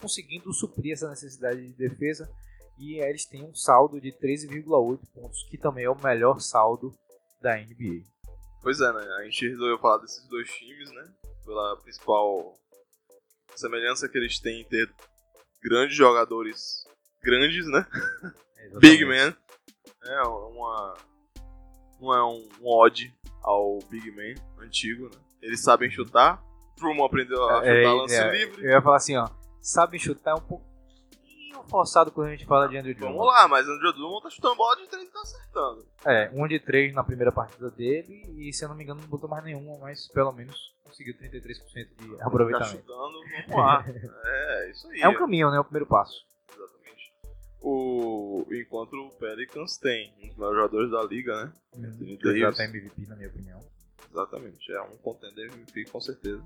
[0.00, 2.30] conseguindo suprir essa necessidade de defesa
[2.78, 6.92] e eles têm um saldo de 13,8 pontos, que também é o melhor saldo
[7.40, 8.04] da NBA.
[8.62, 9.02] Pois é, né?
[9.18, 11.12] A gente resolveu falar desses dois times, né?
[11.44, 12.54] Pela principal
[13.54, 14.90] semelhança que eles têm em ter
[15.62, 16.84] grandes jogadores
[17.22, 17.86] grandes, né?
[18.80, 19.34] Big Man.
[20.04, 20.94] É uma.
[22.00, 25.20] Não é um, um odd ao Big Man antigo, né?
[25.42, 26.42] Eles sabem chutar.
[26.76, 28.64] Truman aprendeu a é, chutar é, lance é, livre.
[28.64, 29.28] Eu ia falar assim, ó.
[29.60, 30.70] Sabem chutar um pouquinho
[31.68, 33.18] forçado quando a gente fala de Andrew Drummond.
[33.18, 35.86] Vamos lá, mas Andrew Drummond tá chutando bola de 3 e tá acertando.
[36.06, 39.08] É, um de 3 na primeira partida dele e se eu não me engano não
[39.08, 42.58] botou mais nenhuma, mas pelo menos conseguiu 33% de aproveitamento.
[42.58, 43.84] Tá chutando, vamos lá.
[43.88, 45.00] é, isso aí.
[45.00, 45.58] É um caminho, né?
[45.58, 46.26] O primeiro passo.
[46.54, 47.12] Exatamente.
[47.62, 48.46] O...
[48.50, 51.52] Enquanto o Pelicans tem um dos melhores jogadores da liga, né?
[51.76, 53.60] Hum, já tá MVP, na minha opinião.
[54.10, 56.42] Exatamente, é um contender MVP com certeza.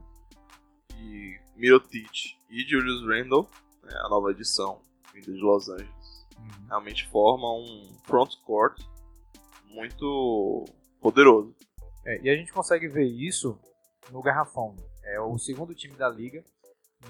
[0.98, 3.48] e Mirotic e Julius Randle,
[3.83, 4.83] né, a nova edição
[5.14, 6.66] vinda de Los Angeles, uhum.
[6.68, 8.78] realmente forma um front court
[9.70, 10.66] muito
[11.00, 11.54] poderoso.
[12.04, 13.59] É, e a gente consegue ver isso
[14.10, 14.76] no garrafão.
[15.02, 16.44] É o segundo time da liga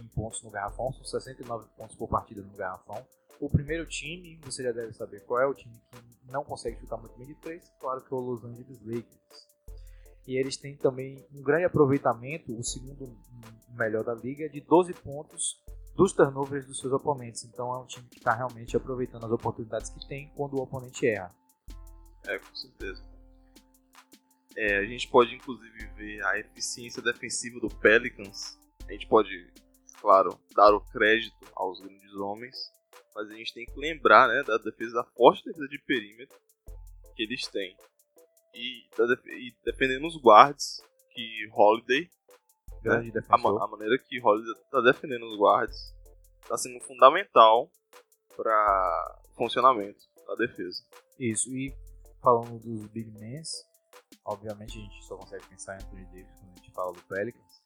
[0.01, 3.05] em pontos no garrafão, são 69 pontos por partida no garrafão.
[3.41, 6.97] O primeiro time, você já deve saber qual é o time que não consegue chutar
[6.97, 9.55] muito bem de três, claro que é o Los Angeles Lakers.
[10.27, 13.17] E eles têm também um grande aproveitamento, o segundo
[13.71, 15.63] melhor da liga, de 12 pontos
[15.95, 17.45] dos turnovers dos seus oponentes.
[17.45, 21.07] Então é um time que está realmente aproveitando as oportunidades que tem quando o oponente
[21.07, 21.35] erra.
[22.27, 23.03] É, com certeza.
[24.57, 28.59] É, a gente pode inclusive ver a eficiência defensiva do Pelicans.
[28.89, 29.53] A gente pode,
[30.01, 32.57] claro, dar o crédito aos grandes homens,
[33.15, 36.39] mas a gente tem que lembrar né, da defesa, da forte defesa de perímetro
[37.17, 37.77] que eles têm.
[38.55, 42.09] E, e defendendo os guards, que Holiday,
[42.83, 45.95] né, a, a, maneira que Holiday está defendendo os guards,
[46.43, 47.71] está sendo fundamental
[48.37, 50.85] para o funcionamento da defesa.
[51.19, 51.75] Isso, e
[52.23, 53.43] falando dos Big Men,
[54.25, 57.63] obviamente a gente só consegue pensar em Anthony Davis quando a gente fala do Pelicans.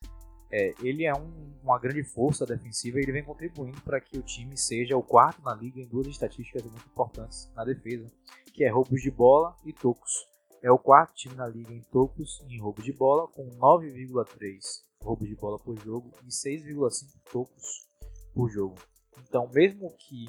[0.50, 4.22] É, ele é um, uma grande força defensiva e ele vem contribuindo para que o
[4.22, 8.10] time seja o quarto na liga em duas estatísticas muito importantes na defesa,
[8.54, 10.26] que é roubos de bola e tocos.
[10.62, 14.58] É o quarto time na liga em tocos e em roubo de bola, com 9,3
[15.02, 17.86] roubos de bola por jogo e 6,5 tocos
[18.34, 18.76] por jogo.
[19.22, 20.28] Então, mesmo que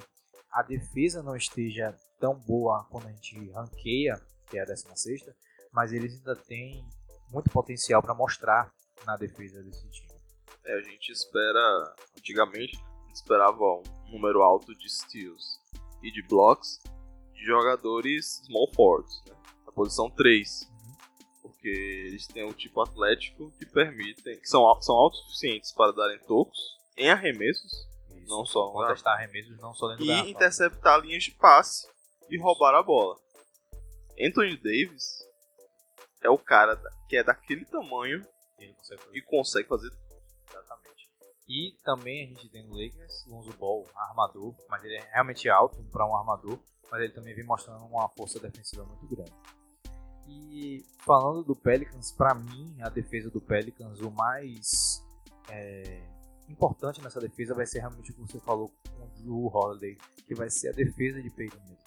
[0.52, 5.26] a defesa não esteja tão boa quando a gente ranqueia, que é a 16,
[5.72, 6.84] mas eles ainda têm
[7.32, 8.72] muito potencial para mostrar
[9.06, 10.10] na defesa desse time.
[10.66, 15.60] É, a gente espera, antigamente, a gente esperava um número alto de steals
[16.04, 16.80] e de blocks
[17.34, 19.36] de jogadores small forwards, né?
[19.66, 20.70] na posição 3.
[20.70, 20.98] Uhum.
[21.44, 26.58] Porque eles têm um tipo atlético que permitem, que são, são autossuficientes para darem tocos
[26.98, 27.72] em arremessos,
[28.10, 28.28] Isso.
[28.28, 31.88] não só contestar arremessos, não só dentro e interceptar linhas de passe
[32.30, 33.18] e roubar a bola.
[34.22, 35.20] Anthony Davis
[36.22, 38.26] é o cara que é daquele tamanho
[38.76, 39.90] consegue e consegue fazer
[40.50, 41.10] Exatamente.
[41.48, 45.84] E também a gente tem no Lakers Lonzo Ball, armador, mas ele é realmente alto
[45.92, 46.60] para um armador,
[46.92, 49.34] mas ele também vem mostrando uma força defensiva muito grande.
[50.28, 55.04] E falando do Pelicans, para mim, a defesa do Pelicans, o mais
[55.50, 56.04] é,
[56.48, 60.36] importante nessa defesa vai ser realmente o que você falou com o Drew Holiday, que
[60.36, 61.78] vai ser a defesa de perímetro.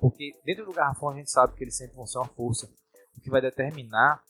[0.00, 2.68] Porque dentro do garrafão a gente sabe que eles sempre vão ser uma força.
[3.16, 4.22] O que vai determinar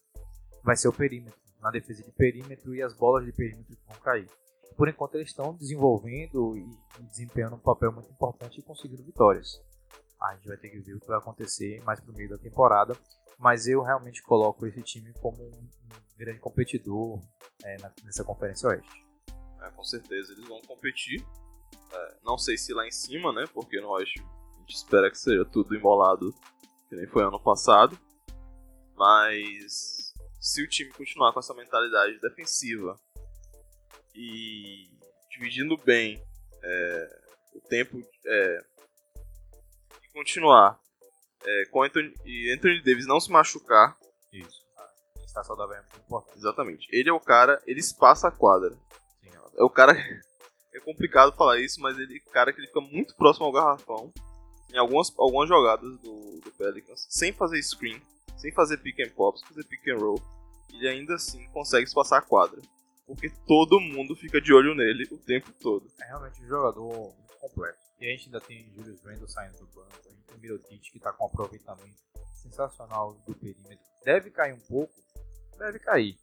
[0.63, 3.99] vai ser o perímetro, na defesa de perímetro e as bolas de perímetro que vão
[4.01, 4.29] cair.
[4.77, 9.61] Por enquanto eles estão desenvolvendo e desempenhando um papel muito importante e conseguindo vitórias.
[10.21, 12.97] A gente vai ter que ver o que vai acontecer mais pro meio da temporada,
[13.39, 15.69] mas eu realmente coloco esse time como um,
[16.17, 17.21] grande competidor
[17.65, 19.05] é, nessa Conferência Oeste.
[19.61, 21.25] É, com certeza eles vão competir.
[21.93, 23.45] É, não sei se lá em cima, né?
[23.53, 24.23] Porque no Oeste
[24.63, 26.33] gente espera que seja tudo embolado,
[26.89, 27.99] que nem foi ano passado.
[28.97, 32.99] Mas se o time continuar com essa mentalidade defensiva
[34.15, 34.91] e
[35.31, 36.23] dividindo bem
[36.63, 37.21] é,
[37.55, 38.65] o tempo é,
[40.03, 40.79] e continuar
[41.45, 43.97] é, com Anthony, e Anthony Davis não se machucar.
[44.33, 44.63] Isso.
[45.25, 46.39] Está saudável é muito importante.
[46.39, 46.89] Exatamente.
[46.93, 48.71] Ele é o cara, ele espaça a quadra.
[49.23, 49.93] Sim, é o cara.
[50.75, 53.53] É complicado falar isso, mas ele é o cara que ele fica muito próximo ao
[53.53, 54.11] garrafão
[54.73, 58.01] em algumas, algumas jogadas do, do Pelicans, sem fazer screen,
[58.43, 60.21] sem fazer pick and pop, sem fazer pick and roll,
[60.73, 62.61] ele ainda assim consegue espaçar a quadra.
[63.07, 65.87] Porque todo mundo fica de olho nele o tempo todo.
[66.01, 67.79] É realmente um jogador completo.
[68.01, 70.99] E a gente ainda tem Julius Randle saindo do banco, a gente tem Mirotic que
[70.99, 72.03] está com um aproveitamento
[72.35, 73.79] sensacional do perímetro.
[74.05, 74.93] Deve cair um pouco,
[75.57, 76.19] deve cair.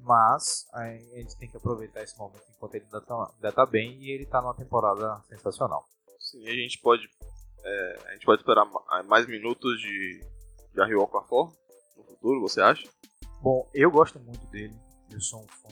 [0.00, 4.10] Mas a gente tem que aproveitar esse momento enquanto ele ainda está tá bem e
[4.10, 5.82] ele está numa temporada sensacional.
[6.20, 7.08] Sim, a gente pode
[7.64, 8.66] é, a gente pode esperar
[9.06, 10.20] mais minutos de,
[10.78, 11.52] de Harry Okafor
[11.96, 12.88] no futuro, você acha?
[13.42, 14.74] Bom, eu gosto muito dele.
[15.10, 15.68] Eu sou um fã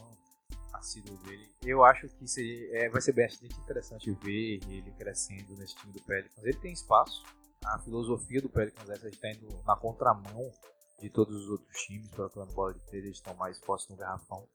[0.74, 1.48] assíduo dele.
[1.62, 6.02] Eu acho que seria, é, vai ser bastante interessante ver ele crescendo nesse time do
[6.02, 6.44] Pelicans.
[6.44, 7.24] Ele tem espaço.
[7.64, 10.52] A filosofia do Pelicans essa está indo na contramão
[11.00, 14.46] de todos os outros times, colocando bola de três, eles estão mais fortes no garrafão.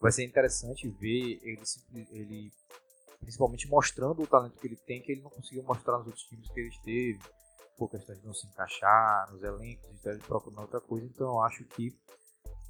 [0.00, 1.62] Vai ser interessante ver ele,
[2.10, 2.52] ele
[3.20, 6.48] principalmente mostrando o talento que ele tem, que ele não conseguiu mostrar nos outros times
[6.50, 7.20] que ele esteve,
[7.76, 11.06] por questão de não se encaixar nos elencos, de estar procurando outra coisa.
[11.06, 11.94] Então eu acho que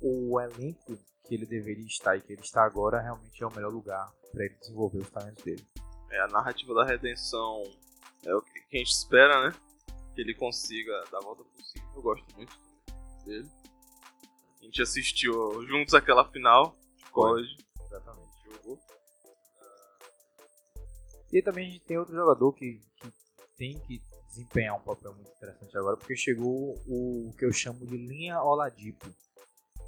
[0.01, 3.73] o elenco que ele deveria estar e que ele está agora realmente é o melhor
[3.73, 5.67] lugar para ele desenvolver os talentos dele.
[6.11, 7.63] É, a narrativa da redenção
[8.25, 9.57] é o que a gente espera, né?
[10.15, 11.91] Que ele consiga dar a volta por cima.
[11.95, 12.59] Eu gosto muito
[13.25, 13.49] dele.
[14.61, 15.33] A gente assistiu
[15.67, 17.57] juntos aquela final de college.
[17.81, 18.79] Exatamente favor.
[21.33, 23.13] E também a gente tem outro jogador que, que
[23.57, 24.01] tem que
[24.33, 29.07] desempenhar um papel muito interessante agora, porque chegou o que eu chamo de linha Oladipo,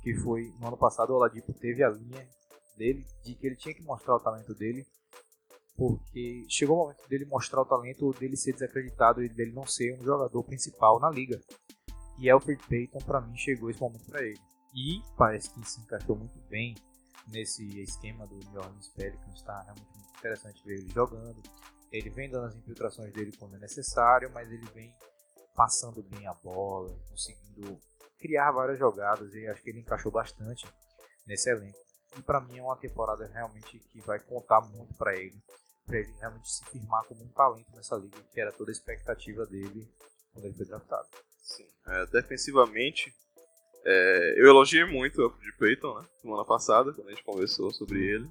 [0.02, 2.28] que foi no ano passado o Oladipo teve a linha
[2.76, 4.86] dele de que ele tinha que mostrar o talento dele,
[5.76, 9.98] porque chegou o momento dele mostrar o talento, dele ser desacreditado e dele não ser
[9.98, 11.40] um jogador principal na liga.
[12.18, 14.38] E Alfred Payton para mim chegou esse momento para ele.
[14.74, 16.74] E parece que se encaixou muito bem
[17.28, 21.42] nesse esquema do New Orleans Pelicans, está realmente muito interessante ver ele jogando.
[21.92, 24.94] Ele vem dando as infiltrações dele quando é necessário, mas ele vem
[25.54, 27.80] passando bem a bola, conseguindo
[28.18, 30.66] criar várias jogadas e acho que ele encaixou bastante
[31.26, 31.78] nesse elenco.
[32.18, 35.36] E para mim é uma temporada realmente que vai contar muito para ele,
[35.86, 39.46] para ele realmente se firmar como um talento nessa liga, que era toda a expectativa
[39.46, 39.88] dele
[40.32, 41.08] quando ele foi draftado.
[41.42, 41.66] Sim.
[41.86, 43.14] É, defensivamente,
[43.84, 46.06] é, eu elogiei muito o de Peyton, né?
[46.20, 48.28] Semana passada, quando a gente conversou sobre ele.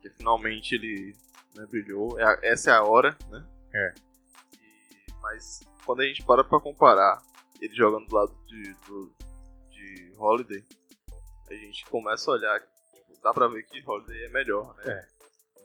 [0.00, 1.14] Que finalmente ele
[1.54, 2.18] né, brilhou.
[2.18, 3.46] É, essa é a hora, né?
[3.74, 3.94] É.
[4.60, 7.22] E, mas quando a gente para pra comparar
[7.60, 9.14] ele jogando do lado de, do,
[9.70, 10.64] de Holiday,
[11.48, 14.92] a gente começa a olhar, tipo, dá pra ver que Holiday é melhor, né?
[14.92, 15.08] É.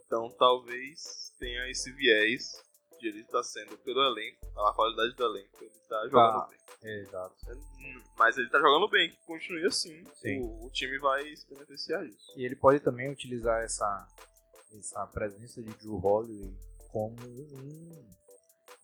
[0.06, 2.64] Então talvez tenha esse viés
[3.00, 6.60] de ele estar tá sendo pelo elenco, a qualidade do elenco, ele tá jogando bem.
[6.82, 7.36] Exato.
[8.18, 10.04] Mas ele tá jogando bem, que continue assim.
[10.42, 12.34] O, o, time vai se beneficiar disso.
[12.36, 14.08] E ele pode também utilizar essa,
[14.78, 16.56] essa presença de Drew Holiday
[16.92, 18.10] como um,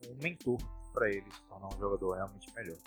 [0.08, 0.58] um mentor
[0.94, 2.78] para ele se tornar um jogador realmente melhor.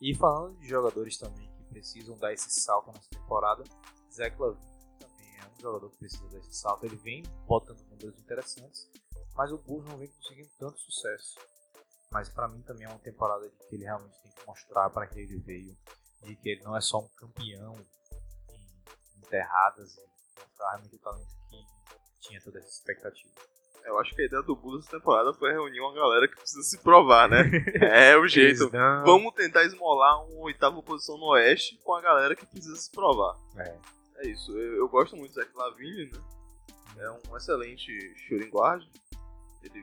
[0.00, 3.64] E falando de jogadores também que precisam dar esse salto nessa temporada,
[4.12, 6.84] Zach Lavine também é um jogador que precisa dar esse salto.
[6.84, 8.88] Ele vem botando números interessantes,
[9.34, 11.38] mas o Bulls não vem conseguindo tanto sucesso.
[12.10, 15.18] Mas para mim também é uma temporada que ele realmente tem que mostrar para que
[15.18, 15.76] ele veio,
[16.22, 17.74] de que ele não é só um campeão
[18.50, 21.56] em enterradas e mostrar realmente o talento que
[22.28, 23.32] tinha toda essa expectativa.
[23.84, 26.62] Eu acho que a ideia do Bulls essa temporada foi reunir uma galera que precisa
[26.62, 27.38] se provar, né?
[27.80, 28.70] é o jeito.
[28.70, 33.34] Vamos tentar esmolar uma oitava posição no Oeste com a galera que precisa se provar.
[33.56, 33.78] É.
[34.18, 34.52] É isso.
[34.52, 36.20] Eu, eu gosto muito do Zach Lavine, né?
[36.98, 37.90] É um excelente
[38.26, 38.84] shooting guard.
[39.62, 39.82] Ele,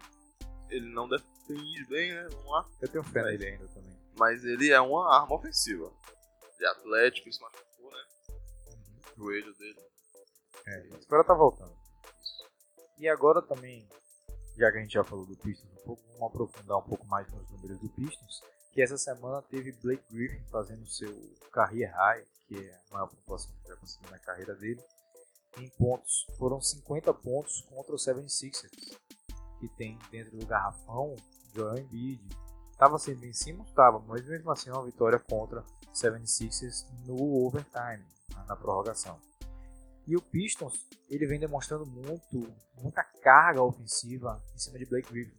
[0.69, 2.27] ele não defende bem, né?
[2.29, 2.69] Vamos lá.
[2.81, 3.97] Eu tenho fé nele ainda também.
[4.19, 5.91] Mas ele é uma arma ofensiva.
[6.59, 8.03] De atlético, se machucou, né?
[8.67, 8.99] Uhum.
[9.17, 9.79] O joelho dele.
[10.67, 11.84] É, espera tá voltando.
[12.97, 13.87] E agora também,
[14.57, 17.31] já que a gente já falou do Pistons um pouco, vamos aprofundar um pouco mais
[17.31, 18.41] nos números do Pistons.
[18.71, 21.13] Que essa semana teve Blake Griffin fazendo seu
[21.51, 24.81] career high, que é a maior pontuação que já conseguiu na carreira dele,
[25.57, 26.25] em pontos.
[26.37, 28.97] Foram 50 pontos contra o 76ers,
[29.59, 31.15] que tem dentro do garrafão
[31.53, 32.21] Joel Embiid.
[32.77, 33.63] Tava sendo em cima?
[33.63, 38.05] Estava, mas mesmo assim é uma vitória contra o 76ers no overtime,
[38.47, 39.17] na prorrogação.
[40.07, 45.37] E o Pistons, ele vem demonstrando muito, muita carga ofensiva em cima de Blake Griffin.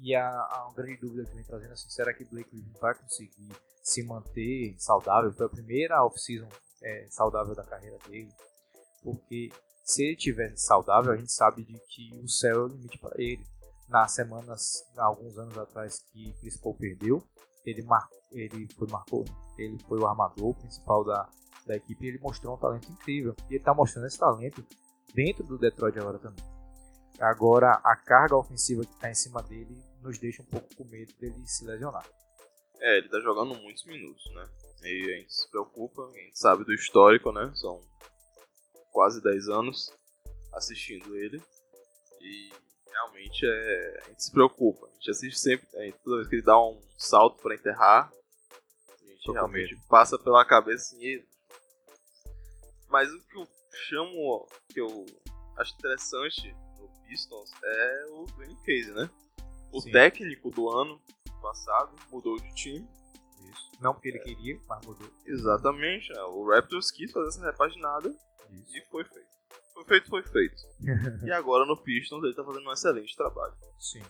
[0.00, 2.94] E a, a uma grande dúvida que vem trazendo assim, será que Blake Griffin vai
[2.94, 5.32] conseguir se manter saudável?
[5.32, 6.48] Foi a primeira off-season
[6.82, 8.32] é, saudável da carreira dele.
[9.04, 9.50] Porque
[9.84, 13.14] se ele estiver saudável, a gente sabe de que o céu é o limite para
[13.20, 13.44] ele.
[13.88, 17.22] Nas semanas, alguns anos atrás que Chris Paul perdeu,
[17.64, 19.24] ele, mar, ele foi marcou,
[19.58, 21.28] ele foi o armador principal da,
[21.66, 23.34] da equipe, ele mostrou um talento incrível.
[23.48, 24.64] E ele está mostrando esse talento
[25.14, 26.44] dentro do Detroit agora também.
[27.20, 31.12] Agora, a carga ofensiva que está em cima dele nos deixa um pouco com medo
[31.20, 32.06] dele se lesionar.
[32.80, 34.48] É, ele está jogando muitos minutos, né?
[34.82, 37.52] E a gente se preocupa, a gente sabe do histórico, né?
[37.54, 37.80] São
[38.90, 39.92] quase 10 anos
[40.52, 41.40] assistindo ele.
[42.20, 42.50] E
[42.90, 44.86] realmente é, a gente se preocupa.
[44.86, 48.12] A gente assiste sempre, a gente, toda vez que ele dá um salto para enterrar,
[48.90, 51.24] a gente Tô realmente passa pela cabeça assim,
[52.92, 53.48] mas o que eu
[53.88, 55.06] chamo, que eu
[55.56, 59.10] acho interessante no Pistons é o Dwayne Case, né?
[59.72, 59.90] O Sim.
[59.90, 61.00] técnico do ano
[61.40, 62.86] passado mudou de time.
[63.50, 63.72] Isso.
[63.80, 64.22] Não porque ele é.
[64.22, 65.10] queria, mas mudou.
[65.24, 66.12] Exatamente.
[66.12, 66.22] É.
[66.24, 68.14] O Raptors quis fazer essa repaginada
[68.50, 68.76] Isso.
[68.76, 69.32] e foi feito.
[69.72, 70.62] Foi feito, foi feito.
[71.24, 73.54] e agora no Pistons ele tá fazendo um excelente trabalho.
[73.80, 74.02] Sim.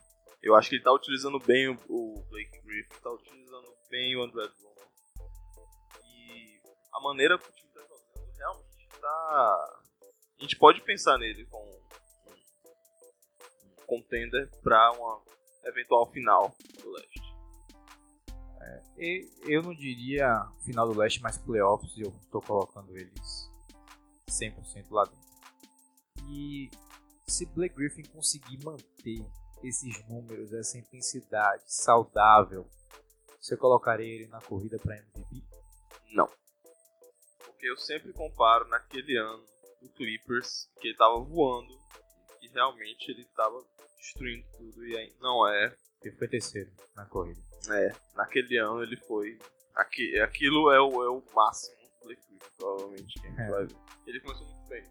[0.42, 4.42] Eu acho que ele tá utilizando bem o Blake Griffin, tá utilizando bem o André
[4.48, 4.90] Drummond.
[6.04, 6.60] E
[6.92, 7.71] a maneira que
[9.02, 9.82] tá.
[10.38, 11.82] A gente pode pensar nele como um
[13.86, 15.20] contender para uma
[15.64, 17.20] eventual final do leste.
[18.60, 18.82] É,
[19.44, 23.50] eu não diria final do leste, mas playoffs, eu estou colocando eles
[24.30, 25.20] 100% lá dentro.
[26.28, 26.70] E
[27.26, 29.26] se Blake Griffin conseguir manter
[29.62, 32.68] esses números, essa intensidade saudável,
[33.40, 35.44] você colocaria ele na corrida para MVP?
[36.12, 36.28] Não
[37.62, 39.44] porque eu sempre comparo naquele ano
[39.80, 41.72] do Clippers, que ele tava voando,
[42.52, 43.64] realmente ele tava
[43.96, 45.72] destruindo tudo e aí não é.
[46.02, 47.40] Ele foi terceiro na corrida.
[47.70, 49.38] É, naquele ano ele foi.
[49.76, 53.14] Aqui, aquilo é o, é o máximo do Griffin, provavelmente.
[53.20, 53.50] Que a gente É.
[53.50, 53.76] vai ver.
[54.08, 54.84] Ele começou muito bem.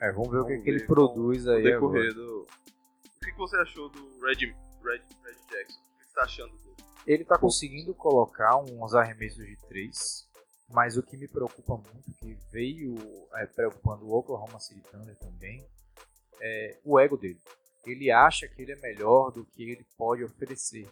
[0.00, 2.14] É, vamos ver o que, Vamos que ele ver produz aí decorrer agora.
[2.14, 2.40] do.
[2.42, 5.80] O que, que você achou do Red, Red, Red Jackson?
[5.80, 6.76] O que você tá achando dele?
[7.06, 10.27] Ele tá conseguindo colocar uns arremessos de três,
[10.70, 12.96] mas o que me preocupa muito, que veio
[13.34, 15.66] é, preocupando o Oklahoma City Thunder também,
[16.40, 17.40] é o ego dele.
[17.86, 20.88] Ele acha que ele é melhor do que ele pode oferecer.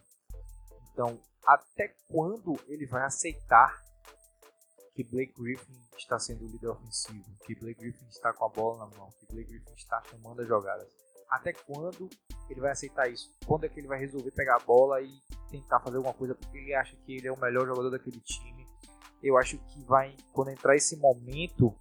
[0.93, 3.85] Então, até quando ele vai aceitar
[4.95, 8.79] que Blake Griffin está sendo o líder ofensivo, que Blake Griffin está com a bola
[8.79, 10.89] na mão, que Blake Griffin está chamando as jogadas?
[11.29, 12.09] Até quando
[12.49, 13.31] ele vai aceitar isso?
[13.45, 15.21] Quando é que ele vai resolver pegar a bola e
[15.51, 18.56] tentar fazer alguma coisa porque ele acha que ele é o melhor jogador daquele time?
[19.23, 21.75] Eu acho que vai, quando entrar esse momento,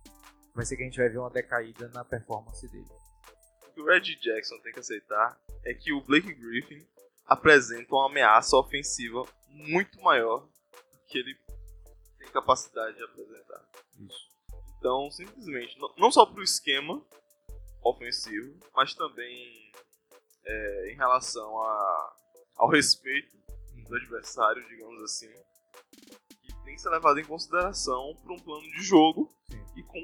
[0.53, 2.87] vai ser que a gente vai ver uma decaída na performance dele.
[3.69, 6.85] O que o Red Jackson tem que aceitar é que o Blake Griffin
[7.25, 11.35] apresenta uma ameaça ofensiva muito maior do que ele
[12.19, 13.67] tem capacidade de apresentar.
[13.99, 14.29] Isso.
[14.77, 17.03] Então, simplesmente, não- só pro esquema
[17.83, 19.71] ofensivo, mas também
[20.47, 22.15] é, em relação a,
[22.57, 23.35] ao respeito
[23.87, 25.31] do adversário, digamos assim,
[26.65, 29.63] tem que ser levado em consideração para um plano de jogo Sim.
[29.75, 30.03] e com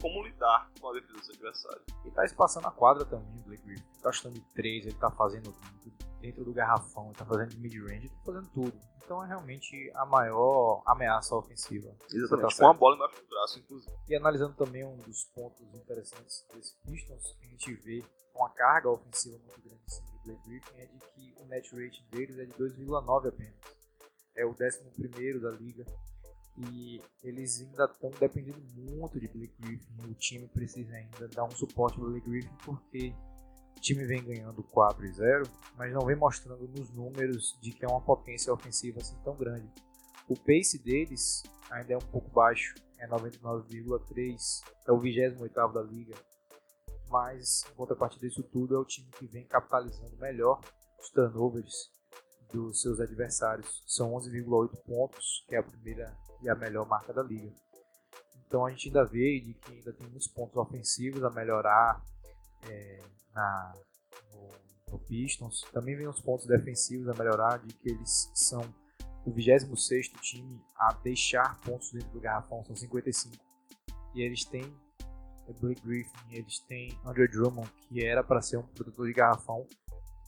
[0.00, 1.82] como lidar com a defesa do seu adversário.
[2.04, 3.84] Ele tá espaçando a quadra também, o Blake Griffin.
[4.02, 5.54] Tá chutando de três, ele tá fazendo
[6.20, 8.78] dentro do garrafão, ele tá fazendo de mid-range, ele tá fazendo tudo.
[9.02, 11.94] Então é realmente a maior ameaça ofensiva.
[12.06, 13.96] Você tá com a bola embaixo do braço, inclusive.
[14.06, 18.90] E analisando também um dos pontos interessantes desse Pistons, que a gente vê uma carga
[18.90, 22.38] ofensiva muito grande em cima do Blake Griffin, é de que o net rating deles
[22.38, 23.83] é de 2,9 apenas.
[24.36, 25.84] É o 11 da liga.
[26.56, 30.10] E eles ainda estão dependendo muito de Blake Griffin.
[30.10, 33.12] O time precisa ainda dar um suporte para Blake Griffin, porque
[33.76, 35.44] o time vem ganhando 4 e 0,
[35.76, 39.68] mas não vem mostrando nos números de que é uma potência ofensiva assim tão grande.
[40.28, 44.36] O pace deles ainda é um pouco baixo, é 99,3,
[44.86, 46.14] é o 28 da liga.
[47.10, 50.60] Mas, em contrapartida disso tudo, é o time que vem capitalizando melhor
[50.98, 51.90] os turnovers
[52.54, 53.82] dos seus adversários.
[53.86, 57.52] São 11,8 pontos, que é a primeira e a melhor marca da liga.
[58.46, 62.00] Então a gente ainda vê de que ainda tem muitos pontos ofensivos a melhorar
[62.68, 62.98] é,
[63.34, 63.72] na,
[64.32, 64.48] no,
[64.92, 65.62] no Pistons.
[65.72, 68.62] Também vem os pontos defensivos a melhorar, de que eles são
[69.26, 73.34] o 26 time a deixar pontos dentro do garrafão, são 55.
[74.14, 74.64] E eles têm
[75.48, 79.66] é, Blake Griffin, eles têm Andre Drummond, que era para ser um produtor de garrafão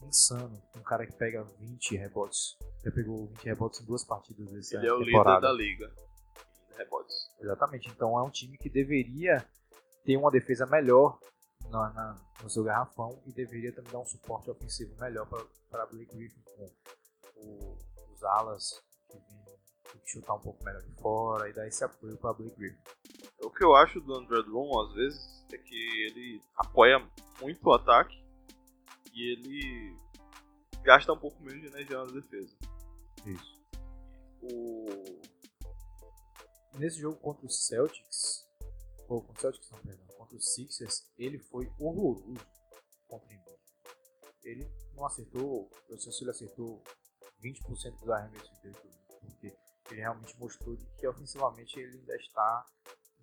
[0.05, 0.61] insano.
[0.75, 2.57] Um cara que pega 20 rebotes.
[2.83, 5.91] Já pegou 20 rebotes em duas partidas desse Ele é o líder da liga
[6.71, 7.15] em rebotes.
[7.39, 7.89] Exatamente.
[7.89, 9.45] Então é um time que deveria
[10.05, 11.19] ter uma defesa melhor
[11.69, 15.27] na, na- no seu garrafão e deveria também dar um suporte ofensivo melhor
[15.69, 16.71] para Blake Griffin com
[17.37, 17.77] o-
[18.13, 19.57] os alas que vêm
[19.91, 22.77] tem que chutar um pouco melhor de fora e dar esse apoio para Blake Griffin.
[23.41, 25.75] O que eu acho do André Drummond, às vezes, é que
[26.05, 26.99] ele apoia
[27.41, 28.15] muito o ataque
[29.17, 29.97] e ele
[30.83, 32.55] gasta um pouco menos de energia na defesa.
[33.25, 33.59] Isso.
[34.43, 34.85] O...
[36.77, 38.47] Nesse jogo contra os Celtics,
[39.07, 42.35] ou contra os Celtics não, perdão, contra os Sixers, ele foi horroroso
[43.07, 43.59] contra o Embiid.
[44.43, 46.83] Ele não acertou, eu não sei se ele acertou
[47.41, 48.77] 20% dos arremessos dele,
[49.19, 49.57] porque
[49.89, 52.65] ele realmente mostrou que ofensivamente ele ainda está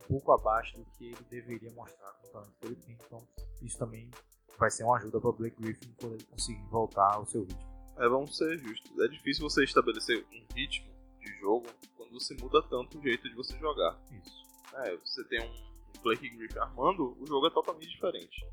[0.03, 2.99] um pouco abaixo do que ele deveria mostrar com o talento que ele tem.
[3.01, 3.29] Então
[3.63, 4.11] isso também
[4.59, 7.75] vai ser uma ajuda para Blake Griffin quando ele conseguir voltar ao seu ritmo.
[7.99, 8.99] É, vamos ser justos.
[9.01, 13.35] É difícil você estabelecer um ritmo de jogo quando você muda tanto o jeito de
[13.35, 13.99] você jogar.
[14.11, 14.45] Isso.
[14.75, 18.45] É, você tem um Blake Griffin armando, o jogo é totalmente diferente.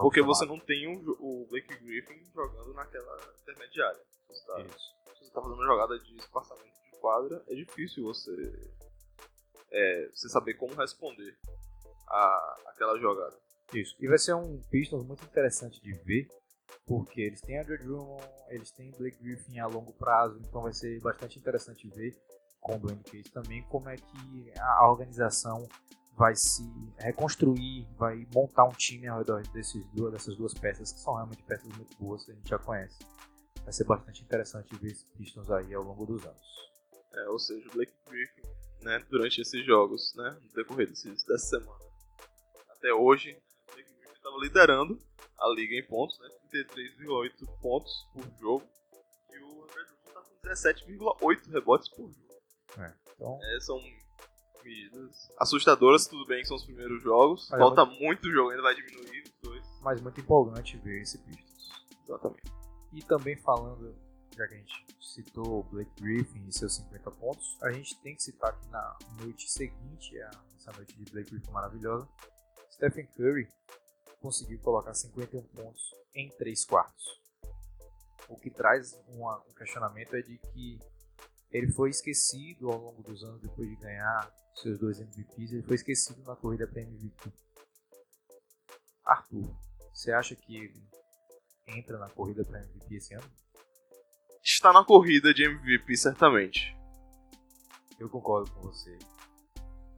[0.00, 4.00] Porque você não tem um o Blake Griffin jogando naquela intermediária.
[4.28, 4.94] Você tá, Isso.
[5.18, 8.70] se você tá fazendo jogada de espaçamento de quadra, é difícil você,
[9.70, 11.36] é, você saber como responder
[12.08, 13.36] a aquela jogada.
[13.74, 13.96] Isso.
[14.00, 16.28] E vai ser um Pistons muito interessante de ver,
[16.86, 21.00] porque eles têm Andrew Drummond, eles têm Blake Griffin a longo prazo, então vai ser
[21.00, 22.16] bastante interessante ver
[22.60, 25.66] com o Dwayne Case também como é que a organização
[26.16, 26.62] vai se
[26.98, 31.68] reconstruir, vai montar um time ao redor desses dessas duas peças, que são realmente peças
[31.76, 32.98] muito boas que a gente já conhece.
[33.62, 36.70] Vai ser bastante interessante ver esses Pistons aí ao longo dos anos.
[37.14, 38.42] É, ou seja, o Blake Griffin,
[38.82, 41.84] né, durante esses jogos, né, no decorrer desses, dessa semana,
[42.68, 43.40] até hoje,
[44.20, 44.98] estava liderando
[45.38, 48.66] a liga em pontos, né, 33,8 pontos por jogo,
[49.32, 52.30] e o André Drummond está com 17,8 rebotes por jogo.
[53.14, 53.80] Então, É, são
[54.62, 59.22] medidas assustadoras, tudo bem que são os primeiros jogos, falta muito jogo, ainda vai diminuir
[59.22, 59.66] os dois.
[59.82, 61.70] mas muito empolgante ver esse Pistons.
[62.04, 62.52] Exatamente.
[62.92, 63.94] E também falando,
[64.36, 68.14] já que a gente citou o Blake Griffin e seus 50 pontos, a gente tem
[68.14, 70.16] que citar que na noite seguinte,
[70.56, 72.06] essa noite de Blake Griffin maravilhosa,
[72.72, 73.48] Stephen Curry
[74.20, 77.20] conseguiu colocar 51 pontos em 3 quartos.
[78.28, 80.78] O que traz uma, um questionamento é de que
[81.50, 85.76] ele foi esquecido ao longo dos anos depois de ganhar seus dois MVPs, ele foi
[85.76, 87.32] esquecido na corrida para MVP.
[89.04, 89.56] Arthur,
[89.92, 90.82] você acha que ele
[91.66, 93.30] entra na corrida para MVP esse ano?
[94.42, 96.76] Está na corrida de MVP, certamente.
[97.98, 98.98] Eu concordo com você.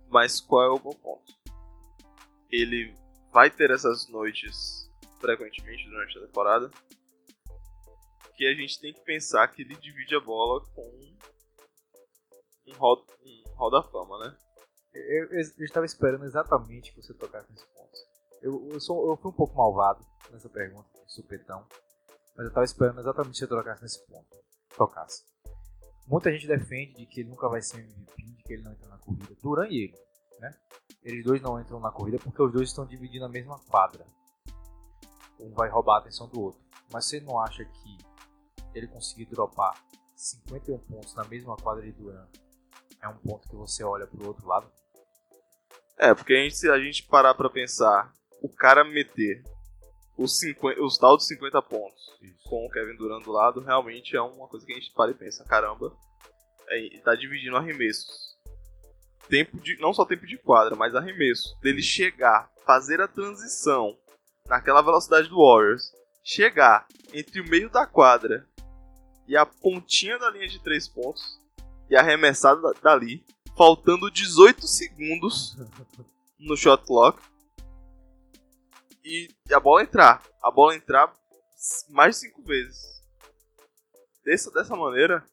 [0.08, 1.32] Mas qual é o bom ponto?
[2.50, 2.94] Ele
[3.32, 6.70] vai ter essas noites frequentemente durante a temporada.
[8.36, 11.16] Que a gente tem que pensar que ele divide a bola com
[12.66, 14.36] um hall, um hall da fama, né?
[14.94, 17.92] Eu, eu, eu, estava esperando exatamente que você tocasse nesse ponto.
[18.42, 21.66] Eu, eu, sou, eu fui um pouco malvado nessa pergunta, supetão.
[22.36, 24.28] Mas eu estava esperando exatamente que você tocasse nesse ponto.
[24.76, 25.24] Tocasse.
[26.06, 28.88] Muita gente defende de que ele nunca vai ser MVP, de que ele não entra
[28.88, 29.34] na corrida.
[29.42, 29.94] Duran e ele,
[30.42, 30.50] né?
[31.02, 34.04] Eles dois não entram na corrida porque os dois estão dividindo a mesma quadra.
[35.40, 36.60] Um vai roubar a atenção do outro.
[36.92, 37.98] Mas você não acha que
[38.74, 39.72] ele conseguir dropar
[40.16, 42.26] 51 pontos na mesma quadra de Duran
[43.02, 44.70] é um ponto que você olha pro outro lado?
[45.98, 49.42] É, porque a gente, se a gente parar pra pensar, o cara meter
[50.16, 52.48] os, 50, os tal de 50 pontos Isso.
[52.48, 55.14] com o Kevin Durant do lado, realmente é uma coisa que a gente para e
[55.14, 55.96] pensa, caramba,
[56.68, 58.32] é, tá dividindo arremessos.
[59.28, 61.56] Tempo de, não só tempo de quadra, mas arremesso.
[61.60, 63.96] Dele chegar, fazer a transição
[64.46, 65.92] naquela velocidade do Warriors,
[66.24, 68.46] chegar entre o meio da quadra
[69.26, 71.40] e a pontinha da linha de três pontos
[71.88, 73.24] e arremessar dali,
[73.56, 75.56] faltando 18 segundos
[76.38, 77.22] no shot clock
[79.04, 80.22] e a bola entrar.
[80.42, 81.12] A bola entrar
[81.90, 83.02] mais de cinco vezes.
[84.24, 85.24] Dessa, dessa maneira.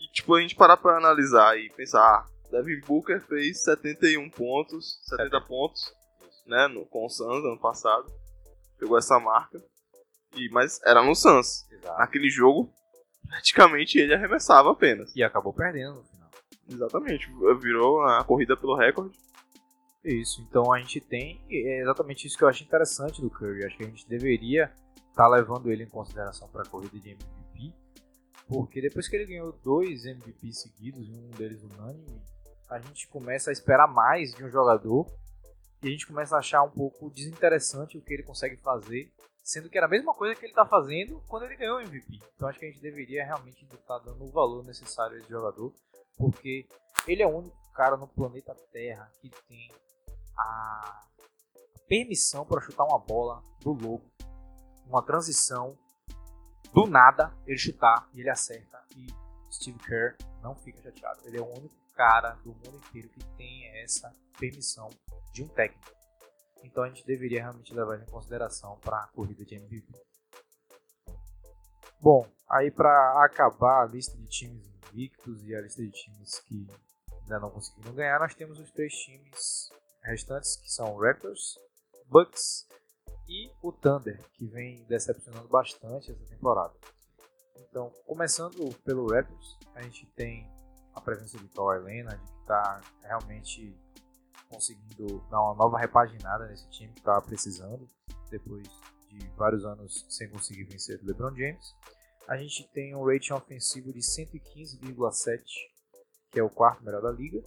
[0.00, 5.00] E tipo, a gente parar pra analisar e pensar, ah, Devin Booker fez 71 pontos,
[5.08, 5.92] 70 pontos,
[6.46, 8.06] né, no, com o Suns ano passado.
[8.78, 9.60] Pegou essa marca.
[10.36, 11.68] E, mas era no Suns.
[11.70, 11.98] Exato.
[11.98, 12.72] Naquele jogo,
[13.26, 15.14] praticamente ele arremessava apenas.
[15.16, 16.30] E acabou perdendo no final.
[16.70, 17.28] Exatamente,
[17.60, 19.18] virou a corrida pelo recorde.
[20.04, 23.64] Isso, então a gente tem é exatamente isso que eu acho interessante do Curry.
[23.64, 24.64] Acho que a gente deveria
[25.10, 27.72] estar tá levando ele em consideração para a corrida de MVP,
[28.46, 32.22] porque depois que ele ganhou dois MVPs seguidos, um deles unânime,
[32.74, 35.06] a gente começa a esperar mais de um jogador
[35.80, 39.12] e a gente começa a achar um pouco desinteressante o que ele consegue fazer,
[39.44, 42.18] sendo que era a mesma coisa que ele está fazendo quando ele ganhou o MVP.
[42.34, 45.72] Então acho que a gente deveria realmente estar dando o valor necessário a esse jogador,
[46.16, 46.66] porque
[47.06, 49.70] ele é o único cara no planeta Terra que tem
[50.36, 51.06] a
[51.86, 54.10] permissão para chutar uma bola do lobo,
[54.84, 55.78] uma transição,
[56.72, 59.06] do nada ele chutar e ele acerta e
[59.52, 61.20] Steve Kerr não fica chateado.
[61.24, 64.88] Ele é o único cara do mundo inteiro que tem essa permissão
[65.32, 65.92] de um técnico.
[66.62, 69.92] Então a gente deveria realmente levar em consideração para a corrida de MVP.
[72.00, 76.66] Bom, aí para acabar a lista de times invictos e a lista de times que
[77.22, 79.70] ainda não conseguiram ganhar, nós temos os três times
[80.02, 81.58] restantes, que são Raptors,
[82.06, 82.66] Bucks
[83.26, 86.74] e o Thunder, que vem decepcionando bastante essa temporada.
[87.56, 90.53] Então, começando pelo Raptors, a gente tem
[90.94, 93.76] a presença de Kawhi Leonard, que está realmente
[94.48, 97.86] conseguindo dar uma nova repaginada nesse time que estava precisando,
[98.30, 98.68] depois
[99.08, 101.74] de vários anos sem conseguir vencer o LeBron James.
[102.28, 105.42] A gente tem um rating ofensivo de 115,7,
[106.30, 107.42] que é o quarto melhor da liga,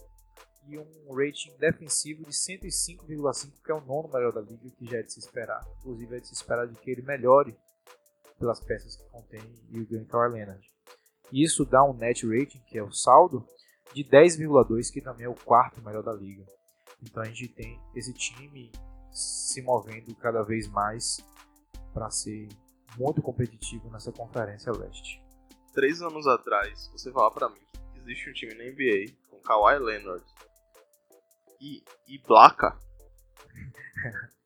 [0.66, 4.98] e um rating defensivo de 105,5, que é o nono melhor da liga, que já
[4.98, 5.66] é de se esperar.
[5.78, 7.56] Inclusive é de se esperar de que ele melhore
[8.38, 9.40] pelas peças que contém
[9.70, 10.77] e o Kawhi Leonard.
[11.32, 13.46] Isso dá um net rating, que é o saldo,
[13.94, 16.44] de 10,2, que também é o quarto melhor da liga.
[17.02, 18.72] Então a gente tem esse time
[19.12, 21.18] se movendo cada vez mais
[21.92, 22.48] para ser
[22.96, 25.22] muito competitivo nessa conferência leste.
[25.72, 27.60] Três anos atrás, você falava para mim
[27.92, 30.24] que existe um time na NBA com Kawhi Leonard,
[31.60, 32.78] e, e placa,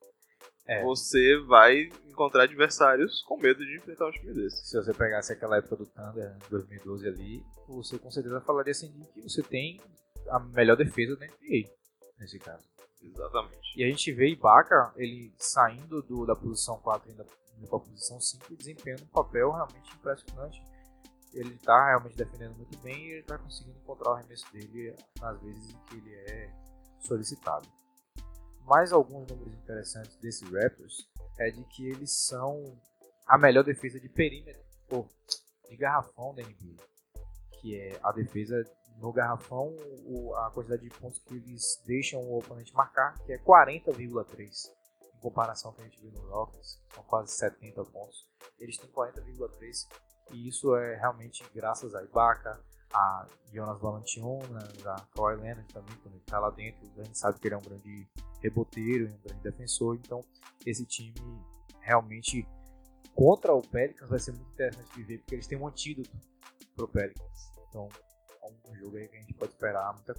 [0.66, 0.82] é.
[0.82, 4.66] você vai encontrar adversários com medo de enfrentar um time desse.
[4.66, 9.22] Se você pegasse aquela época do Thunder, 2012 ali, você com certeza falaria assim que
[9.22, 9.80] você tem
[10.28, 11.68] a melhor defesa da NBA,
[12.18, 12.64] nesse caso.
[13.02, 13.76] Exatamente.
[13.76, 18.20] E a gente vê Ibaka, ele saindo do, da posição 4 indo para a posição
[18.20, 20.62] 5 e desempenhando um papel realmente impressionante.
[21.32, 25.40] Ele está realmente defendendo muito bem e ele está conseguindo encontrar o arremesso dele nas
[25.40, 26.50] vezes em que ele é
[27.00, 27.68] solicitado.
[28.66, 31.08] Mais alguns números interessantes desse Raptors
[31.38, 32.78] é de que eles são
[33.26, 35.08] a melhor defesa de perímetro, ou
[35.68, 36.76] de garrafão da NBA.
[37.60, 38.62] Que é a defesa
[38.98, 39.74] no garrafão,
[40.36, 44.70] a quantidade de pontos que eles deixam o oponente marcar, que é 40,3.
[45.14, 48.28] Em comparação com a gente viu no Rockets, são quase 70 pontos.
[48.58, 49.88] Eles têm 40,3
[50.32, 52.60] e isso é realmente graças a Ibaka,
[52.92, 57.38] a Jonas Valanciunas, a Kawhi Leonard também, quando ele está lá dentro, a gente sabe
[57.38, 58.08] que ele é um grande
[58.42, 60.20] reboteiro um grande defensor, então
[60.66, 61.14] esse time
[61.80, 62.46] realmente
[63.14, 66.10] contra o Pelicans vai ser muito interessante de ver, porque eles têm um antídoto
[66.74, 67.52] pro Pelicans.
[67.68, 67.88] Então,
[68.42, 70.14] é um jogo aí que a gente pode esperar muita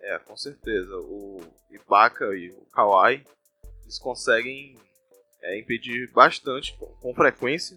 [0.00, 0.96] É, com certeza.
[0.96, 3.24] O Ibaka e o Kawhi,
[3.82, 4.78] eles conseguem
[5.42, 7.76] é, impedir bastante, com, com frequência,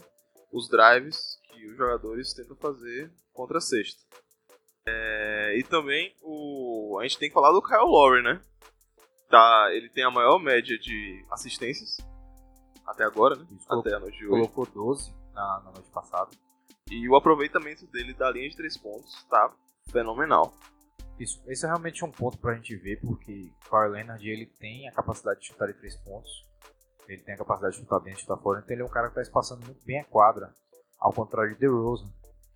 [0.51, 4.03] os drives que os jogadores tentam fazer contra a cesta.
[4.85, 8.41] É, e também o, a gente tem que falar do Kyle Lowry, né?
[9.29, 11.97] Tá, ele tem a maior média de assistências
[12.85, 13.47] até agora, né?
[13.51, 14.47] Isso, até a noite de hoje.
[14.47, 16.29] colocou 12 na, na noite passada.
[16.91, 19.53] E o aproveitamento dele da linha de três pontos tá
[19.91, 20.53] fenomenal.
[21.19, 24.87] Isso, esse é realmente um ponto pra gente ver, porque o Kawhi Leonard ele tem
[24.87, 26.31] a capacidade de chutar de três pontos,
[27.07, 29.07] ele tem a capacidade de chutar dentro e chutar fora, então ele é um cara
[29.07, 30.51] que está espaçando muito bem a quadra,
[30.99, 32.11] ao contrário de DeRozan,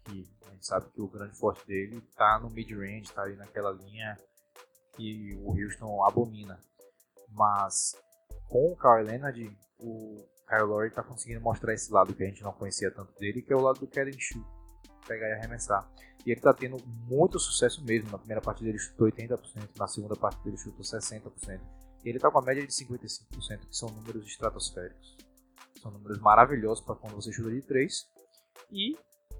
[0.05, 0.28] que
[0.58, 4.18] gente sabe que o grande forte dele está no mid-range, está ali naquela linha
[4.95, 6.60] que o Houston abomina.
[7.30, 7.95] Mas
[8.49, 12.41] com o Kawhi Leonard, o Kyle Lowry está conseguindo mostrar esse lado que a gente
[12.41, 14.45] não conhecia tanto dele, que é o lado do Kevin Shoot,
[15.08, 15.89] pegar e arremessar.
[16.26, 18.10] E ele está tendo muito sucesso mesmo.
[18.12, 21.62] Na primeira partida ele chutou 80%, na segunda partida ele chutou 60%.
[22.03, 25.18] E ele está com a média de 55%, que são números estratosféricos.
[25.82, 28.08] São números maravilhosos para quando você chuta de 3.
[28.72, 28.97] E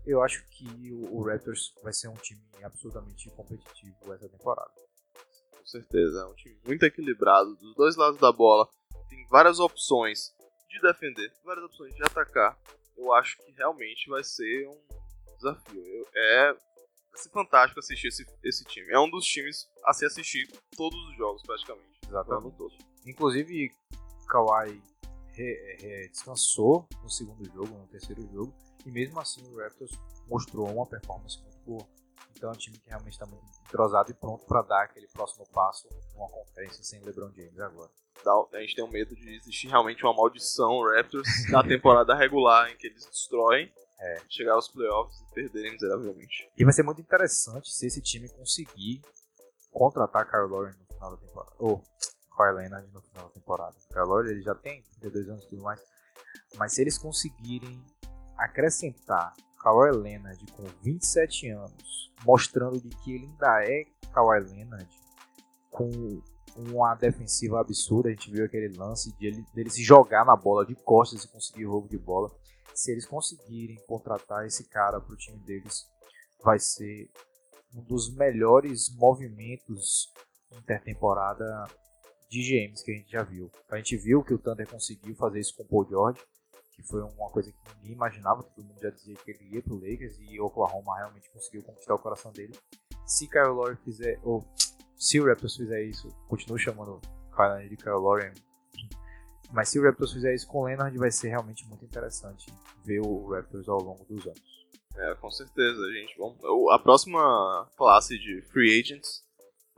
[0.07, 4.71] eu acho que o, o Raptors vai ser um time absolutamente competitivo essa temporada.
[5.51, 7.55] Com certeza, é um time muito equilibrado.
[7.57, 8.69] Dos dois lados da bola,
[9.09, 10.33] tem várias opções
[10.69, 12.57] de defender, várias opções de atacar.
[12.95, 15.85] Eu acho que realmente vai ser um desafio.
[15.85, 18.91] Eu, é vai ser fantástico assistir esse, esse time.
[18.91, 21.99] É um dos times a se assistir todos os jogos, praticamente.
[22.07, 22.55] Exatamente.
[23.05, 23.71] Inclusive,
[24.29, 24.81] Kawhi
[25.38, 28.53] re- re- descansou no segundo jogo, no terceiro jogo,
[28.85, 29.91] e mesmo assim o Raptors
[30.27, 31.88] mostrou uma performance muito boa.
[32.35, 35.45] Então é um time que realmente está muito entrosado e pronto para dar aquele próximo
[35.51, 37.89] passo numa conferência sem LeBron James agora.
[38.53, 42.77] A gente tem um medo de existir realmente uma maldição Raptors na temporada regular em
[42.77, 44.21] que eles destroem, É.
[44.29, 46.47] chegar aos playoffs e perderem miseravelmente.
[46.57, 49.01] E vai ser muito interessante se esse time conseguir
[49.71, 51.55] contratar Kyle Lowry no final da temporada.
[51.59, 53.75] Ou Kyle Leonard no final da temporada.
[53.89, 55.81] Kyle Lowry ele já tem 32 anos e tudo mais.
[56.57, 57.83] Mas se eles conseguirem
[58.38, 64.89] acrescentar Kawhi Leonard com 27 anos, mostrando de que ele ainda é Kawhi Leonard,
[65.71, 66.21] com
[66.55, 70.65] uma defensiva absurda, a gente viu aquele lance de ele, dele se jogar na bola
[70.65, 72.31] de costas e conseguir o roubo de bola.
[72.73, 75.88] Se eles conseguirem contratar esse cara pro time deles,
[76.43, 77.09] vai ser
[77.73, 80.11] um dos melhores movimentos
[80.51, 81.67] intertemporada
[82.30, 83.49] de GMs que a gente já viu.
[83.69, 86.21] A gente viu que o Thunder conseguiu fazer isso com o Paul George,
[86.73, 89.75] que foi uma coisa que ninguém imaginava, todo mundo já dizia que ele ia pro
[89.75, 92.53] Lakers e Oklahoma realmente conseguiu conquistar o coração dele.
[93.05, 94.45] Se Kyle Lowry fizer, ou
[94.95, 97.01] se o Raptors fizer isso, continuo chamando
[97.36, 98.32] Kyle de Kyle Lowry,
[99.51, 102.51] mas se o Raptors fizer isso com o Leonard, vai ser realmente muito interessante
[102.84, 104.67] ver o Raptors ao longo dos anos.
[104.95, 106.17] É, com certeza, gente.
[106.17, 106.38] Vamos,
[106.71, 109.23] a próxima classe de free agents,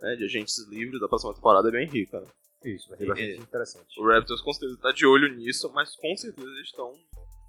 [0.02, 2.20] né, de agentes livres da próxima temporada é bem rica.
[2.20, 2.28] né?
[2.64, 4.00] Isso, vai ser bastante interessante.
[4.00, 6.94] O Raptors com certeza está de olho nisso, mas com certeza eles estão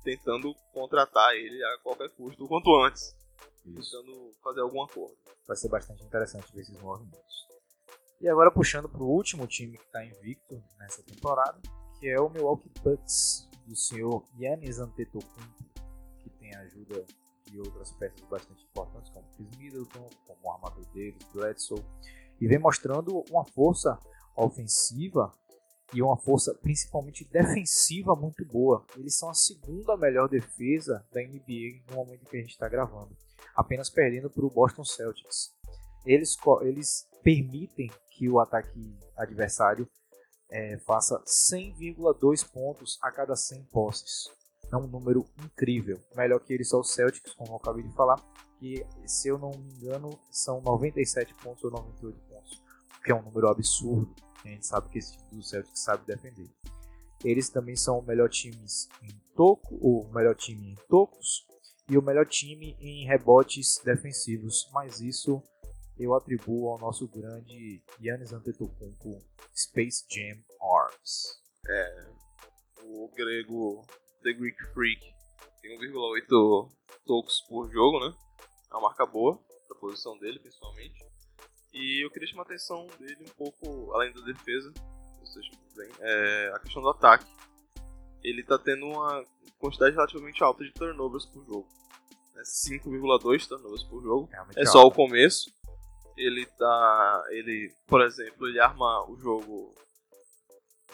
[0.04, 3.16] tentando contratar ele a qualquer custo, o quanto antes.
[3.66, 3.90] Isso.
[3.90, 5.16] Tentando fazer algum acordo.
[5.46, 7.48] vai ser bastante interessante ver esses movimentos.
[8.20, 11.60] E agora puxando para o último time que está invicto nessa temporada,
[11.98, 15.64] que é o Milwaukee Bucks do senhor Giannis Antetokounmpo,
[16.18, 17.04] que tem a ajuda
[17.46, 21.84] de outras peças bastante importantes como Chris Middleton, como o armador deles, Bledsoe,
[22.40, 23.98] e vem mostrando uma força
[24.36, 25.32] ofensiva
[25.92, 28.84] e uma força principalmente defensiva muito boa.
[28.96, 33.16] Eles são a segunda melhor defesa da NBA no momento que a gente está gravando,
[33.54, 35.52] apenas perdendo para o Boston Celtics.
[36.04, 39.88] Eles, eles permitem que o ataque adversário
[40.50, 44.30] eh, faça 100,2 pontos a cada 100 posses.
[44.72, 46.00] É um número incrível.
[46.14, 48.16] Melhor que ele só o Celtics, como eu acabei de falar,
[48.58, 52.29] que se eu não me engano são 97 pontos ou 98 pontos, o
[53.02, 54.14] que é um número absurdo.
[54.44, 56.50] A gente sabe que esse time do Celtics sabe defender.
[57.24, 58.56] Eles também são o melhor time
[59.02, 61.46] em toco, o melhor time em tocos
[61.88, 65.42] e o melhor time em rebotes defensivos, mas isso
[65.98, 69.22] eu atribuo ao nosso grande Giannis Antetokounmpo
[69.54, 71.38] Space Jam Arms.
[71.68, 72.06] É,
[72.84, 73.84] o grego
[74.22, 75.14] The Greek Freak
[75.60, 76.70] tem 1,8
[77.04, 78.14] tocos por jogo, né?
[78.70, 79.38] É uma marca boa
[79.68, 81.04] pra posição dele, principalmente.
[81.72, 84.72] E eu queria chamar a atenção dele um pouco, além da defesa,
[85.20, 85.46] vocês
[85.76, 87.30] bem, é a questão do ataque.
[88.22, 89.24] Ele tá tendo uma
[89.58, 91.68] quantidade relativamente alta de turnovers por jogo.
[92.34, 92.42] Né?
[92.42, 94.28] 5,2 turnovers por jogo.
[94.32, 94.66] É alto.
[94.66, 95.50] só o começo.
[96.16, 97.24] Ele tá.
[97.30, 99.74] Ele, por exemplo, ele arma o jogo.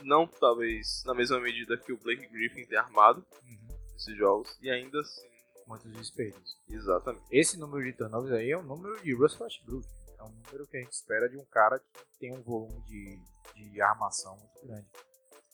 [0.03, 3.77] Não talvez na mesma medida que o Blake Griffin tem armado Uhum.
[3.95, 4.57] nesses jogos.
[4.61, 5.27] E ainda assim.
[5.67, 6.57] Muitos desperdícios.
[6.69, 7.25] Exatamente.
[7.33, 9.85] Esse número de turnovers aí é o número de Russell Westbrook.
[10.27, 13.21] É um número que a gente espera de um cara que tem um volume de,
[13.55, 14.87] de armação muito grande.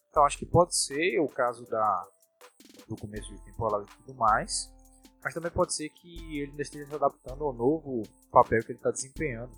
[0.08, 2.08] Então acho que pode ser o caso da,
[2.88, 4.70] do começo de temporada e tudo mais.
[5.22, 8.78] Mas também pode ser que ele ainda esteja se adaptando ao novo papel que ele
[8.78, 9.52] está desempenhando.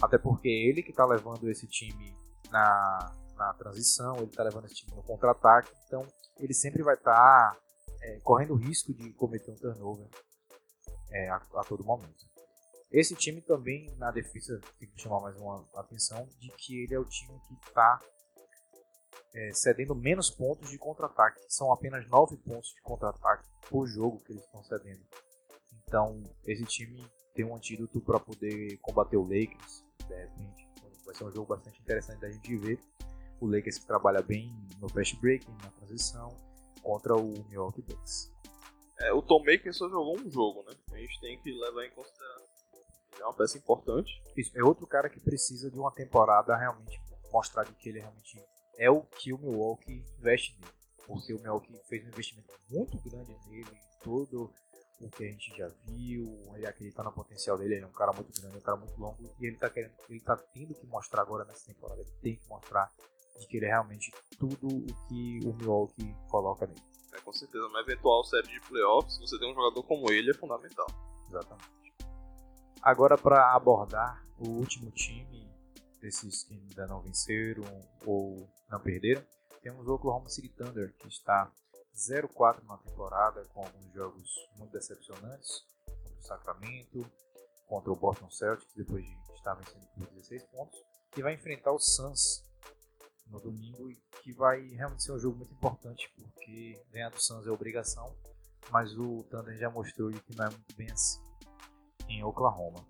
[0.00, 2.16] Até porque ele que está levando esse time
[2.50, 5.72] na, na transição, ele está levando esse time no contra-ataque.
[5.86, 6.06] Então
[6.38, 7.58] ele sempre vai estar
[8.22, 10.06] correndo o risco de cometer um turnover
[11.10, 12.33] é, a, a todo momento.
[12.94, 16.98] Esse time também, na defesa, tem que chamar mais uma atenção de que ele é
[16.98, 17.98] o time que está
[19.34, 21.40] é, cedendo menos pontos de contra-ataque.
[21.48, 25.04] São apenas 9 pontos de contra-ataque por jogo que eles estão cedendo.
[25.82, 30.68] Então, esse time tem um antídoto para poder combater o Lakers, de repente.
[31.04, 32.78] Vai ser um jogo bastante interessante da gente ver.
[33.40, 36.28] O Lakers que trabalha bem no fast break, na transição,
[36.80, 38.32] contra o Milwaukee Bucks.
[39.00, 40.76] É, o Tom Maker só jogou um jogo, né?
[40.92, 42.53] A gente tem que levar em consideração.
[43.20, 44.22] É uma peça importante.
[44.36, 47.00] Isso, é outro cara que precisa de uma temporada realmente
[47.32, 48.40] mostrar de que ele realmente
[48.76, 50.72] é o que o Milwaukee investe nele.
[51.06, 54.50] Porque o Milwaukee fez um investimento muito grande nele, todo
[55.00, 58.12] o que a gente já viu, ele acredita no potencial dele, ele é um cara
[58.12, 61.22] muito grande, um cara muito longo, e ele tá querendo, ele tá tendo que mostrar
[61.22, 62.90] agora nessa temporada, ele tem que mostrar
[63.38, 66.80] de que ele é realmente tudo o que o Milwaukee coloca nele.
[67.12, 70.34] É, com certeza, uma eventual série de playoffs, você ter um jogador como ele é
[70.34, 70.86] fundamental.
[71.28, 71.83] Exatamente.
[72.84, 75.50] Agora para abordar o último time
[76.02, 77.64] desses que ainda não venceram
[78.04, 79.24] ou não perderam,
[79.62, 81.50] temos o Oklahoma City Thunder, que está
[81.96, 87.10] 0-4 na temporada, com alguns jogos muito decepcionantes, contra o Sacramento,
[87.66, 90.78] contra o Boston Celtics, depois de estar vencendo por 16 pontos,
[91.16, 92.44] e vai enfrentar o Suns
[93.28, 93.88] no domingo,
[94.22, 98.14] que vai realmente ser um jogo muito importante, porque ganhar do Suns é obrigação,
[98.70, 101.23] mas o Thunder já mostrou que não é muito bem assim
[102.08, 102.86] em Oklahoma.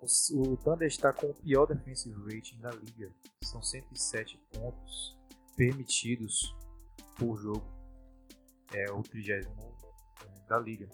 [0.00, 5.16] O, o Thunder está com o pior defensive rating da liga, são 107 pontos
[5.56, 6.54] permitidos
[7.18, 7.66] por jogo,
[8.72, 9.50] é o 30
[10.48, 10.88] da liga.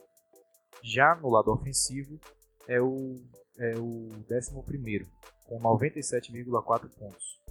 [0.82, 2.18] Já no lado ofensivo
[2.66, 3.16] é o,
[3.58, 5.10] é o 11
[5.46, 7.42] com 97,4 pontos,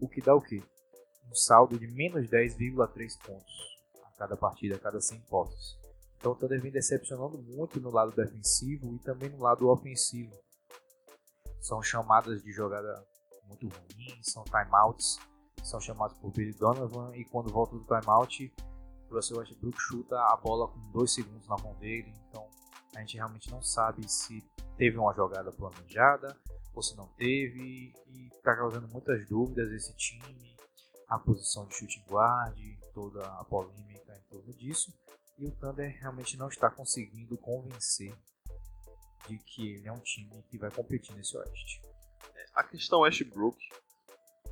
[0.00, 0.62] o que dá o quê?
[1.28, 3.52] Um saldo de menos 10,3 pontos
[4.04, 5.81] a cada partida, a cada 100 posses.
[6.22, 10.32] Então o Thunder vem decepcionando muito no lado defensivo e também no lado ofensivo.
[11.60, 13.04] São chamadas de jogada
[13.48, 15.18] muito ruins, são timeouts,
[15.64, 18.54] são chamados por Billy Donovan e quando volta do timeout,
[19.10, 22.14] o Russell Westbrook chuta a bola com 2 segundos na mão dele.
[22.28, 22.48] Então
[22.94, 26.38] a gente realmente não sabe se teve uma jogada planejada
[26.72, 30.56] ou se não teve e está causando muitas dúvidas esse time,
[31.08, 32.56] a posição de shooting guard,
[32.94, 35.01] toda a polêmica em torno disso
[35.42, 38.16] e o Thunder realmente não está conseguindo convencer
[39.28, 41.82] de que ele é um time que vai competir nesse Oeste.
[42.36, 43.58] É, a questão Westbrook,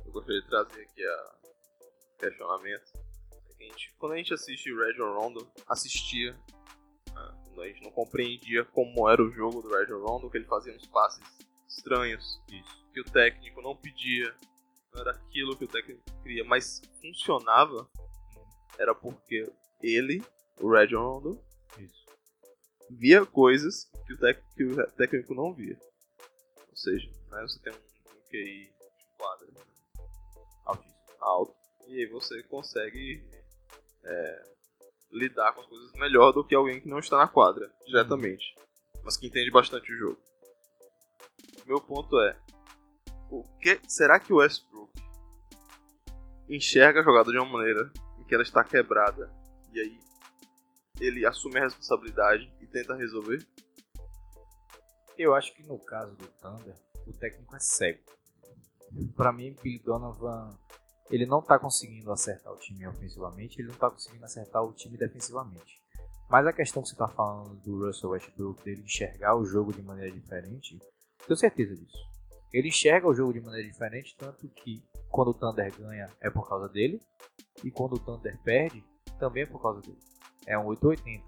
[0.05, 1.35] eu gostaria de trazer aqui a
[2.19, 2.91] questionamento.
[3.57, 7.91] É a gente, quando a gente assiste o Region Rondo, assistia, né, a gente não
[7.91, 11.23] compreendia como era o jogo do Region Rondo, que ele fazia uns passes
[11.69, 12.91] estranhos, Isso.
[12.91, 14.35] que o técnico não pedia,
[14.93, 17.89] não era aquilo que o técnico queria, mas funcionava,
[18.77, 19.49] era porque
[19.81, 20.21] ele
[20.61, 21.41] o Red Rondo
[21.77, 22.05] Isso.
[22.89, 25.77] via coisas que o, tec- que o técnico não via.
[26.69, 29.47] Ou seja, né, você tem um, um QI de quadra
[30.65, 30.95] Altíssimo.
[31.19, 31.55] alto
[31.87, 33.23] e aí você consegue
[34.03, 34.43] é,
[35.11, 38.55] lidar com as coisas melhor do que alguém que não está na quadra diretamente,
[39.03, 40.21] mas que entende bastante o jogo.
[41.65, 42.37] Meu ponto é,
[43.29, 44.91] o que será que o Westbrook
[46.49, 49.31] enxerga a jogada de uma maneira em que ela está quebrada
[49.73, 49.99] e aí
[51.01, 53.45] ele assume a responsabilidade e tenta resolver?
[55.17, 56.75] Eu acho que no caso do Thunder,
[57.07, 57.99] o técnico é cego.
[59.15, 60.57] Pra mim, Billy Donovan,
[61.09, 64.97] ele não tá conseguindo acertar o time ofensivamente, ele não tá conseguindo acertar o time
[64.97, 65.81] defensivamente.
[66.29, 69.81] Mas a questão que você tá falando do Russell Westbrook, dele enxergar o jogo de
[69.81, 70.79] maneira diferente,
[71.27, 71.97] tenho certeza disso.
[72.53, 76.47] Ele enxerga o jogo de maneira diferente, tanto que quando o Thunder ganha é por
[76.47, 77.01] causa dele,
[77.63, 78.83] e quando o Thunder perde,
[79.19, 80.10] também é por causa dele.
[80.47, 81.23] É um 880.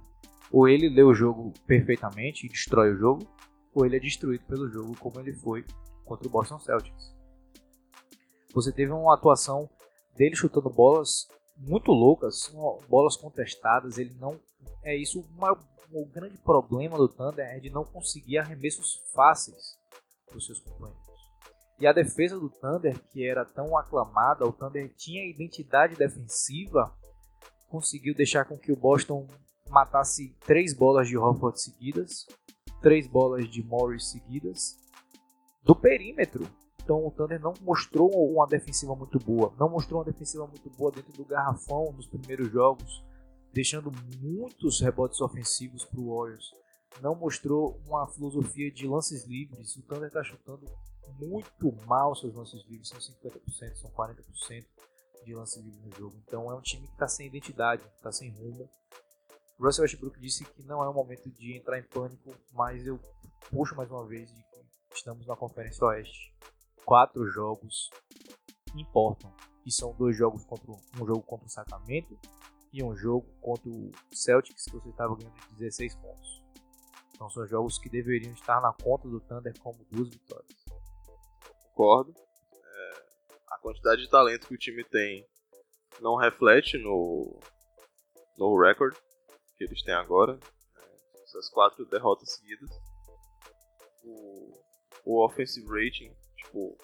[0.52, 3.28] Ou ele lê o jogo perfeitamente e destrói o jogo,
[3.74, 5.66] ou ele é destruído pelo jogo, como ele foi
[6.06, 7.14] contra o Boston Celtics.
[8.54, 9.68] Você teve uma atuação
[10.16, 12.54] dele chutando bolas muito loucas,
[12.88, 13.98] bolas contestadas.
[13.98, 14.40] Ele não.
[14.84, 15.22] É isso.
[15.36, 15.58] Uma,
[15.92, 19.78] o grande problema do Thunder é de não conseguir arremessos fáceis
[20.28, 21.04] para os seus companheiros.
[21.80, 26.96] E a defesa do Thunder, que era tão aclamada, o Thunder tinha identidade defensiva,
[27.74, 29.26] conseguiu deixar com que o Boston
[29.68, 32.28] matasse três bolas de Hofford seguidas,
[32.84, 34.78] três bolas de Morris seguidas,
[35.64, 36.48] do perímetro.
[36.84, 40.92] Então o Thunder não mostrou uma defensiva muito boa, não mostrou uma defensiva muito boa
[40.92, 43.04] dentro do garrafão nos primeiros jogos,
[43.52, 46.52] deixando muitos rebotes ofensivos para o Warriors.
[47.02, 49.76] Não mostrou uma filosofia de lances livres.
[49.78, 50.68] O Thunder está chutando
[51.20, 54.64] muito mal seus lances livres, são 50%, são 40%
[55.24, 56.16] de lances livres no jogo.
[56.26, 58.70] Então é um time que está sem identidade, está sem rumo.
[59.60, 63.00] Russell Westbrook disse que não é o momento de entrar em pânico, mas eu
[63.50, 66.34] puxo mais uma vez de que estamos na Conferência Oeste
[66.86, 67.90] quatro jogos
[68.76, 69.34] importam.
[69.66, 72.20] E são dois jogos contra um jogo contra o Sacramento
[72.72, 76.44] e um jogo contra o Celtics que você estava ganhando de 16 pontos.
[77.14, 80.66] Então são jogos que deveriam estar na conta do Thunder como duas vitórias.
[81.70, 82.14] Concordo.
[83.64, 85.26] Quantidade de talento que o time tem
[86.02, 87.40] não reflete no,
[88.38, 88.98] no recorde
[89.58, 90.38] que eles têm agora.
[90.78, 92.70] É, essas quatro derrotas seguidas.
[94.04, 94.52] O,
[95.06, 96.78] o offensive rating tipo,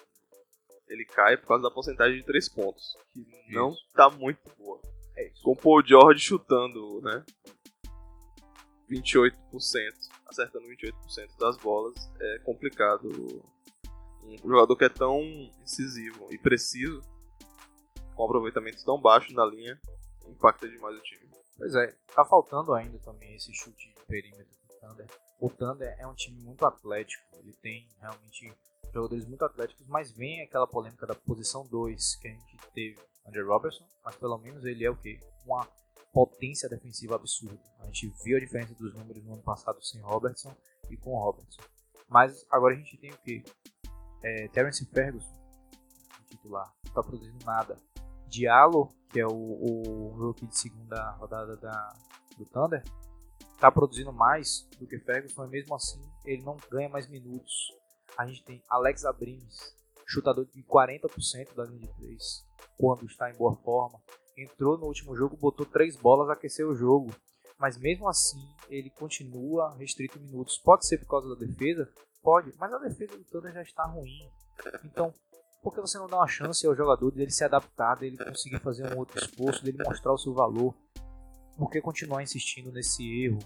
[0.88, 3.52] ele cai por causa da porcentagem de 3 pontos, que isso.
[3.52, 4.80] não tá muito boa.
[5.16, 5.30] É.
[5.42, 7.24] Com o Paul George chutando, né?
[8.90, 9.32] 28%,
[10.26, 13.08] acertando 28% das bolas, é complicado.
[14.22, 15.20] Um jogador que é tão
[15.62, 17.02] incisivo e preciso,
[18.14, 19.80] com aproveitamento tão baixo na linha,
[20.26, 21.30] impacta demais o time.
[21.56, 25.06] Pois é, tá faltando ainda também esse chute de perímetro do Thunder.
[25.38, 28.54] O Thunder é um time muito atlético, ele tem realmente
[28.92, 33.46] jogadores muito atléticos, mas vem aquela polêmica da posição 2 que a gente teve Andrew
[33.46, 35.20] Robertson, mas pelo menos ele é o que?
[35.44, 35.66] Uma
[36.12, 37.60] potência defensiva absurda.
[37.80, 40.54] A gente viu a diferença dos números no ano passado sem Robertson
[40.90, 41.62] e com Robertson.
[42.08, 43.44] Mas agora a gente tem o que?
[44.22, 45.32] É, Terence Ferguson,
[46.28, 47.76] titular, não está produzindo nada.
[48.28, 51.94] Diallo, que é o, o rookie de segunda rodada da,
[52.36, 52.82] do Thunder,
[53.54, 57.80] está produzindo mais do que Ferguson, e mesmo assim ele não ganha mais minutos
[58.16, 59.74] a gente tem Alex Abrines,
[60.06, 62.46] chutador de 40% da linha de 3,
[62.76, 63.98] quando está em boa forma.
[64.36, 67.10] Entrou no último jogo, botou três bolas, aqueceu o jogo.
[67.58, 70.58] Mas mesmo assim, ele continua restrito em minutos.
[70.58, 71.90] Pode ser por causa da defesa?
[72.22, 74.30] Pode, mas a defesa do Thunder já está ruim.
[74.84, 75.12] Então,
[75.62, 78.92] por que você não dá uma chance ao jogador dele se adaptar, dele conseguir fazer
[78.92, 80.74] um outro esforço, dele mostrar o seu valor?
[81.56, 83.38] Por que continuar insistindo nesse erro?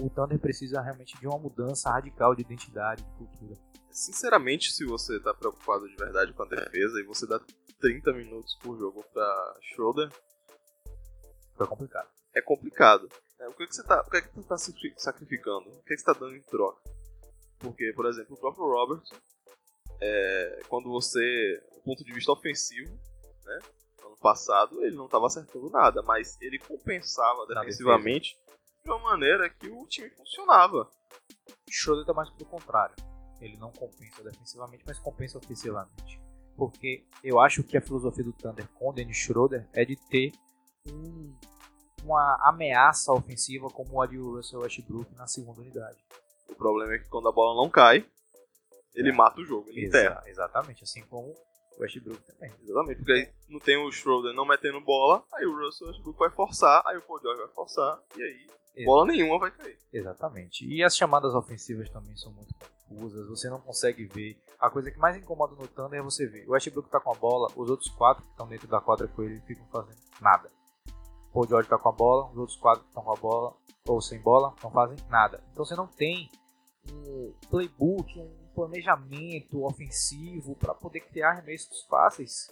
[0.00, 3.56] O Thunder precisa realmente de uma mudança radical de identidade, de cultura.
[3.90, 7.40] Sinceramente, se você tá preocupado de verdade com a defesa e você dá
[7.80, 10.10] 30 minutos por jogo pra Schroeder,
[11.60, 12.08] é complicado.
[12.34, 13.08] É complicado.
[13.38, 14.56] É, o que, é que você tá, o que, é que você tá
[14.96, 15.68] sacrificando?
[15.68, 16.80] O que, é que você tá dando em troca?
[17.62, 19.14] Porque, por exemplo, o próprio Robertson,
[20.00, 22.92] é, quando você, do ponto de vista ofensivo,
[23.44, 23.58] né,
[24.04, 28.36] ano passado ele não estava acertando nada, mas ele compensava defensivamente
[28.84, 30.90] de uma maneira que o time funcionava.
[31.70, 32.96] Schroeder tá mais pro contrário
[33.44, 36.20] ele não compensa defensivamente, mas compensa ofensivamente.
[36.56, 40.32] Porque eu acho que a filosofia do Thunder com o Dennis Schroeder é de ter
[40.86, 41.34] um,
[42.04, 45.98] uma ameaça ofensiva como a de Russell Westbrook na segunda unidade.
[46.52, 48.04] O problema é que quando a bola não cai,
[48.94, 49.12] ele é.
[49.12, 50.22] mata o jogo, ele Exa enterra.
[50.26, 52.52] Exatamente, assim como o Westbrook também.
[52.62, 56.30] Exatamente, porque aí não tem o Schroeder não metendo bola, aí o Russell Westbrook vai
[56.30, 58.84] forçar, aí o Paul George vai forçar, e aí Exatamente.
[58.84, 59.78] bola nenhuma vai cair.
[59.92, 60.66] Exatamente.
[60.66, 62.54] E as chamadas ofensivas também são muito
[62.88, 64.38] confusas, você não consegue ver.
[64.58, 66.46] A coisa que mais incomoda no Thunder é você ver.
[66.46, 69.22] O Westbrook tá com a bola, os outros quatro que estão dentro da quadra com
[69.22, 70.50] ele ficam fazendo nada.
[71.34, 73.54] O George tá com a bola, os outros quatro que estão com a bola,
[73.88, 75.42] ou sem bola, não fazem nada.
[75.50, 76.30] Então você não tem
[76.90, 82.50] um playbook, um planejamento ofensivo para poder criar arremessos fáceis.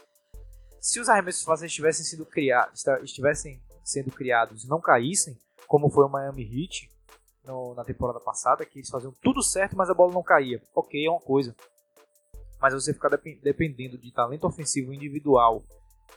[0.81, 6.05] Se os arremessos fáceis estivessem sendo criados, estivessem sendo criados e não caíssem, como foi
[6.05, 6.91] o Miami Heat,
[7.45, 10.63] no, na temporada passada, que eles faziam tudo certo, mas a bola não caía.
[10.75, 11.55] Ok, é uma coisa.
[12.61, 13.09] Mas você ficar
[13.43, 15.63] dependendo de talento ofensivo individual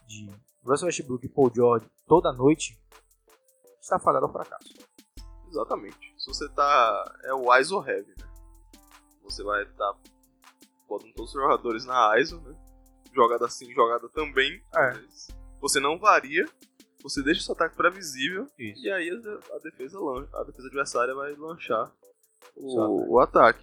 [0.08, 0.30] de
[0.64, 2.78] Russell Westbrook e Paul George toda noite,
[3.82, 4.74] está fadado ao fracasso.
[5.48, 6.13] Exatamente.
[6.24, 7.20] Se você tá.
[7.26, 8.26] É o ISO heavy, né?
[9.24, 10.00] Você vai estar tá
[10.88, 12.56] botando todos os jogadores na ISO, né?
[13.14, 14.64] jogada assim, jogada também.
[14.74, 15.00] É.
[15.60, 16.46] Você não varia,
[17.02, 18.86] você deixa o seu ataque previsível Isso.
[18.86, 19.98] e aí a, a defesa
[20.34, 21.92] a defesa adversária vai lanchar
[22.56, 23.62] o, o ataque.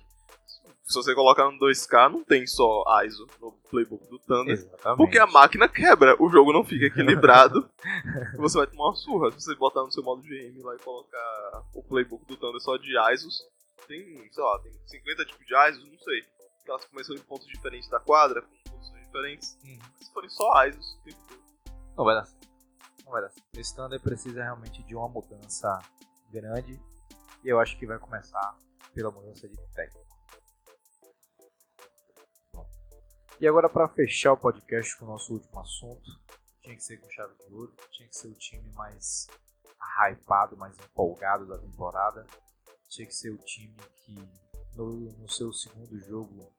[0.90, 4.54] Se você colocar no 2K, não tem só ISO no playbook do Thunder.
[4.54, 4.96] Exatamente.
[4.96, 7.70] Porque a máquina quebra, o jogo não fica equilibrado.
[8.36, 9.30] você vai tomar uma surra.
[9.30, 12.76] Se você botar no seu modo GM lá e colocar o playbook do Thunder só
[12.76, 13.40] de ISOs,
[13.86, 16.24] tem, sei lá, tem 50 tipos de ISOs, não sei.
[16.66, 19.58] Elas começam em pontos diferentes da quadra, com posições diferentes.
[19.64, 19.78] Uhum.
[19.96, 21.40] Mas se forem só ISOs, tem tudo.
[21.96, 22.48] Não vai dar certo.
[23.04, 23.46] Não vai dar certo.
[23.56, 25.78] Esse Thunder precisa realmente de uma mudança
[26.32, 26.82] grande.
[27.44, 28.56] E eu acho que vai começar
[28.92, 30.09] pela mudança de técnico.
[33.40, 36.10] E agora, para fechar o podcast com o nosso último assunto,
[36.60, 39.26] tinha que ser com chave de ouro, tinha que ser o time mais
[39.98, 42.26] hypado, mais empolgado da temporada.
[42.90, 43.74] Tinha que ser o time
[44.04, 44.14] que
[44.76, 46.52] no, no seu segundo jogo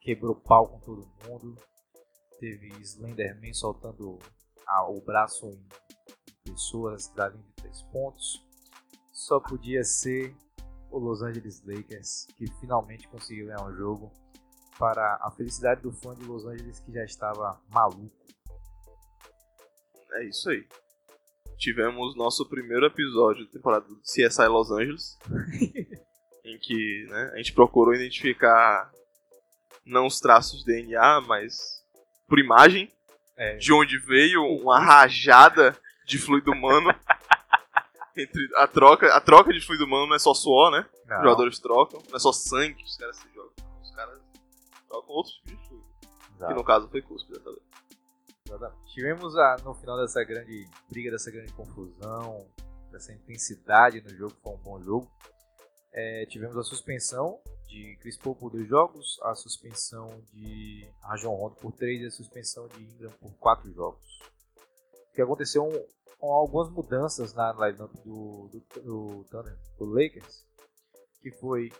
[0.00, 1.54] quebrou pau com todo mundo.
[2.40, 4.18] Teve Slenderman soltando
[4.66, 8.42] a- o braço em pessoas da linha de três pontos.
[9.12, 10.34] Só podia ser
[10.90, 14.10] o Los Angeles Lakers que finalmente conseguiu ganhar um jogo
[14.82, 18.10] para a felicidade do fã de Los Angeles que já estava maluco.
[20.14, 20.66] É isso aí.
[21.56, 25.16] Tivemos nosso primeiro episódio da temporada do CSI Los Angeles.
[26.44, 28.90] em que né, a gente procurou identificar
[29.86, 31.84] não os traços de DNA, mas
[32.26, 32.92] por imagem
[33.36, 36.92] É, de onde veio uma rajada de fluido humano.
[38.18, 40.84] Entre a troca, a troca de fluido humano não é só suor, né?
[40.92, 43.52] Os não, jogadores trocam, não é só sangue que os caras se jogam.
[43.80, 44.31] Os caras
[44.92, 45.86] trocam outros tipos de fluido.
[46.48, 47.62] Que no caso foi cuspe dessa vez.
[48.46, 48.92] exatamente.
[48.92, 52.46] Tivemos a- no final dessa grande briga, dessa grande confusão,
[52.90, 55.10] dessa intensidade no jogo, foi um bom jogo.
[55.94, 61.56] É, tivemos a suspensão de Chris Paul por dois jogos, a suspensão de Rajon Rondo
[61.56, 64.18] por três e a suspensão de Ingram por quatro jogos.
[65.10, 65.68] O que aconteceu
[66.18, 70.44] com algumas mudanças na lineup do, do, do Thunder, do Lakers,
[71.20, 71.70] que foi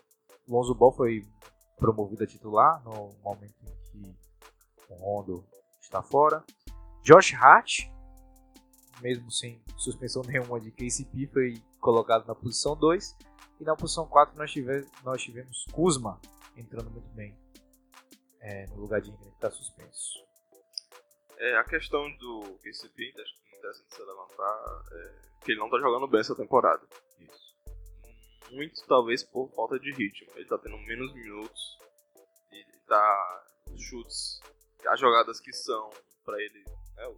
[0.47, 1.21] Lonzo Ball foi
[1.77, 4.15] promovido a titular no momento em que
[4.89, 5.45] o Rondo
[5.81, 6.43] está fora.
[7.01, 7.89] Josh Hart,
[9.01, 13.17] mesmo sem suspensão nenhuma de KCP, foi colocado na posição 2.
[13.59, 16.19] E na posição 4 nós tivemos, nós tivemos Kuzma
[16.55, 17.37] entrando muito bem
[18.39, 20.23] é, no lugar de Ingram que está suspenso.
[21.37, 25.77] É, a questão do KCP, acho que interessante você levantar, é que ele não tá
[25.79, 26.85] jogando bem essa temporada.
[27.19, 27.42] Isso.
[28.53, 30.31] Muito talvez por falta de ritmo.
[30.35, 31.77] Ele tá tendo menos minutos.
[32.51, 33.45] E tá.
[33.75, 34.39] Chutes,
[34.87, 35.89] as jogadas que são
[36.23, 36.63] pra ele,
[36.95, 37.17] né, o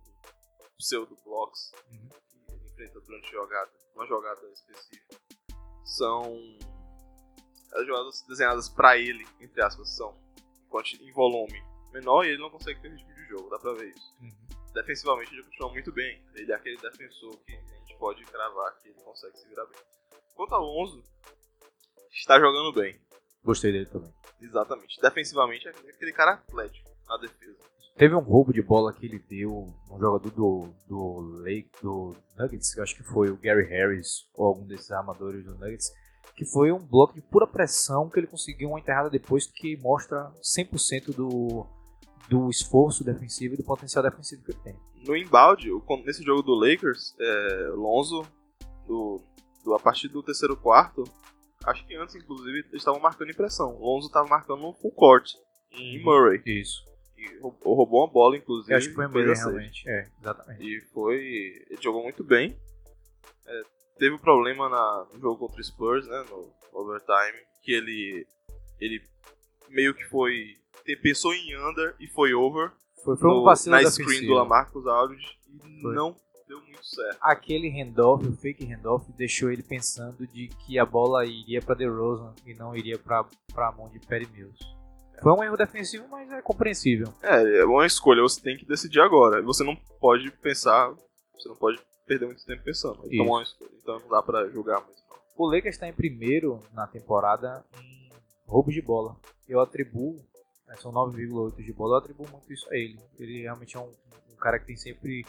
[0.78, 2.08] pseudo blocks Uhum.
[2.08, 5.18] que ele enfrenta durante a jogada, uma jogada específica,
[5.84, 6.34] são.
[7.74, 10.18] As jogadas desenhadas pra ele, entre aspas, são
[11.02, 11.62] em volume
[11.92, 14.32] menor e ele não consegue ter ritmo de jogo, dá pra ver isso Uhum.
[14.74, 16.24] defensivamente ele continua muito bem.
[16.36, 19.82] Ele é aquele defensor que a gente pode cravar que ele consegue se virar bem.
[20.36, 21.02] Quanto ao Alonso,
[22.12, 23.00] está jogando bem.
[23.44, 24.12] Gostei dele também.
[24.42, 25.00] Exatamente.
[25.02, 27.56] Defensivamente é aquele cara atlético na defesa.
[27.98, 32.74] Teve um roubo de bola que ele deu, um jogador do, do Lake, do Nuggets,
[32.74, 35.90] que eu acho que foi o Gary Harris, ou algum desses armadores do Nuggets,
[36.36, 40.30] que foi um bloco de pura pressão que ele conseguiu uma enterrada depois que mostra
[40.44, 41.66] 100% do,
[42.28, 44.76] do esforço defensivo e do potencial defensivo que ele tem.
[45.08, 45.70] No embalde,
[46.04, 48.24] nesse jogo do Lakers, é, Lonzo,
[48.86, 49.22] do-
[49.74, 51.04] a partir do terceiro quarto,
[51.66, 53.78] acho que antes, inclusive, eles estavam marcando impressão.
[53.80, 55.32] Lonzo estava marcando full court
[55.72, 56.42] em Murray.
[56.46, 56.84] Isso.
[57.18, 58.74] E roubou, roubou uma bola, inclusive.
[58.74, 59.90] Eu acho que foi Murray, realmente.
[59.90, 60.64] É, exatamente.
[60.64, 61.18] E foi.
[61.70, 62.58] Ele jogou muito bem.
[63.48, 63.62] É,
[63.98, 66.26] teve um problema na, no jogo contra o Spurs, né?
[66.30, 67.38] No overtime.
[67.64, 68.28] Que ele.
[68.80, 69.02] Ele
[69.70, 70.56] meio que foi.
[71.02, 72.72] Pensou em under e foi over.
[73.04, 75.38] Foi, foi um vacilo na screen do Lamarcus Aldridge.
[75.48, 75.96] E Foi.
[75.96, 76.16] não
[76.48, 77.18] deu muito certo.
[77.22, 82.34] Aquele handoff, o fake handoff, deixou ele pensando de que a bola iria para DeRozan
[82.46, 84.60] e não iria para a mão de Perry Mills.
[85.22, 87.08] Foi um erro defensivo, mas é compreensível.
[87.22, 89.42] É, é uma escolha, você tem que decidir agora.
[89.42, 90.94] Você não pode pensar.
[91.34, 93.02] Você não pode perder muito tempo pensando.
[93.10, 93.72] Tomou uma escolha.
[93.82, 94.96] Então não dá pra julgar muito.
[95.38, 98.10] O Lakers está em primeiro na temporada em
[98.46, 99.18] roubos de bola.
[99.48, 100.16] Eu atribuo,
[100.68, 103.00] né, são 9,8 de bola, eu atribuo muito isso a ele.
[103.20, 103.92] Ele realmente é um,
[104.32, 105.26] um cara que tem sempre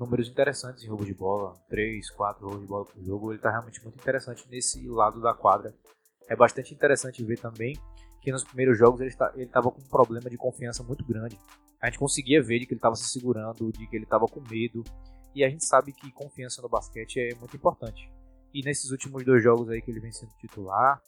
[0.00, 3.30] números interessantes em roubo de bola, 3, 4 roubos de bola por jogo.
[3.30, 5.74] Ele está realmente muito interessante nesse lado da quadra.
[6.26, 7.76] É bastante interessante ver também
[8.22, 11.38] que nos primeiros jogos ele ele estava com um problema de confiança muito grande.
[11.80, 14.40] A gente conseguia ver de que ele estava se segurando, de que ele estava com
[14.40, 14.82] medo.
[15.34, 18.10] E a gente sabe que confiança no basquete é muito importante.
[18.52, 21.00] E nesses últimos dois jogos aí que ele vem sendo titular,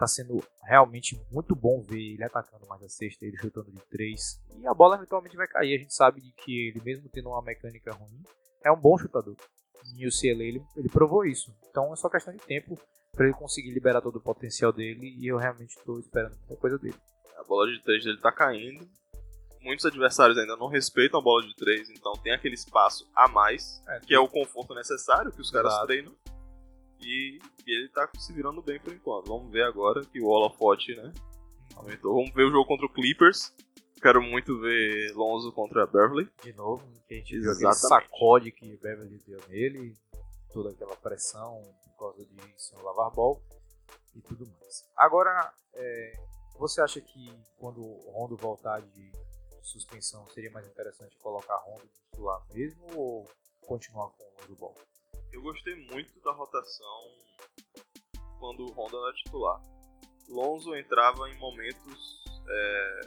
[0.00, 4.40] tá sendo realmente muito bom ver ele atacando mais a sexta, ele chutando de três.
[4.58, 5.74] E a bola eventualmente vai cair.
[5.74, 8.22] A gente sabe de que ele, mesmo tendo uma mecânica ruim,
[8.64, 9.36] é um bom chutador.
[9.94, 11.54] E o CLA ele, ele provou isso.
[11.68, 12.80] Então é só questão de tempo
[13.12, 15.14] para ele conseguir liberar todo o potencial dele.
[15.18, 16.96] E eu realmente estou esperando muita coisa dele.
[17.36, 18.88] A bola de três dele tá caindo.
[19.60, 23.82] Muitos adversários ainda não respeitam a bola de três, então tem aquele espaço a mais,
[23.86, 25.86] é, que é o conforto necessário que os caras Exato.
[25.86, 26.16] treinam.
[27.02, 29.28] E, e, ele tá se virando bem por enquanto.
[29.28, 31.12] Vamos ver agora que o holofote, né?
[31.76, 32.14] Aumentou.
[32.14, 33.54] Vamos ver o jogo contra o Clippers.
[34.00, 36.28] Quero muito ver Lonzo contra Beverly.
[36.42, 39.94] De novo, que a gente viu aquele sacode que Beverly deu nele,
[40.52, 42.34] toda aquela pressão por causa de
[42.72, 43.40] não lavar bola
[44.14, 44.88] e tudo mais.
[44.96, 46.12] Agora, é,
[46.58, 49.12] você acha que quando o Rondo voltar de
[49.62, 53.28] suspensão seria mais interessante colocar Rondo titular mesmo ou
[53.66, 54.74] continuar com o Rondo Ball?
[55.32, 57.02] Eu gostei muito da rotação
[58.38, 59.60] quando o Honda era titular.
[60.28, 62.24] Lonzo entrava em momentos.
[62.48, 63.00] É...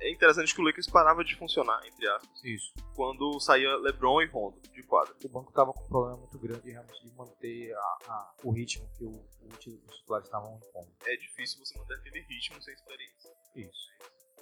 [0.00, 2.44] é interessante que o Lakers parava de funcionar, entre aspas.
[2.44, 2.72] Isso.
[2.94, 5.14] Quando saía LeBron e Rondo de quadra.
[5.24, 8.88] O banco estava com um problema muito grande realmente de manter a, a, o ritmo
[8.96, 10.92] que o, o, os titulares estavam impondo.
[11.04, 13.30] É difícil você manter aquele ritmo sem experiência.
[13.54, 13.88] Isso.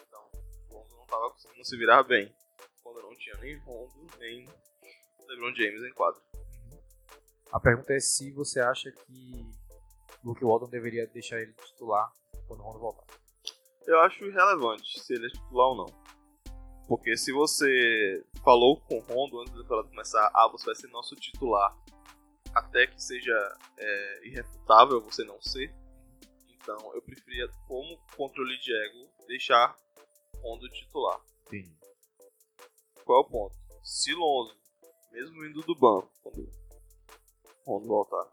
[0.07, 0.31] Então,
[0.71, 2.35] o Rondo não estava conseguindo se virar bem.
[2.83, 4.49] Quando não tinha nem Rondo, nem
[5.29, 6.30] LeBron James em quadra.
[7.53, 9.51] A pergunta é se você acha que
[10.23, 12.13] Luke Walton deveria deixar ele titular
[12.47, 13.05] quando o Rondo voltar.
[13.87, 16.01] Eu acho irrelevante se ele é titular ou não.
[16.87, 20.89] Porque se você falou com o Rondo antes da temporada começar, ah, você vai ser
[20.89, 21.77] nosso titular,
[22.55, 25.75] até que seja é, irrefutável você não ser,
[26.51, 29.77] então eu preferia, como controle de ego, deixar
[30.43, 31.21] Rondo titular.
[31.49, 31.77] Sim.
[33.05, 33.57] Qual é o ponto?
[33.83, 34.57] Se Lonzo,
[35.11, 36.60] mesmo indo do banco, quando
[37.67, 38.27] Rondo voltar.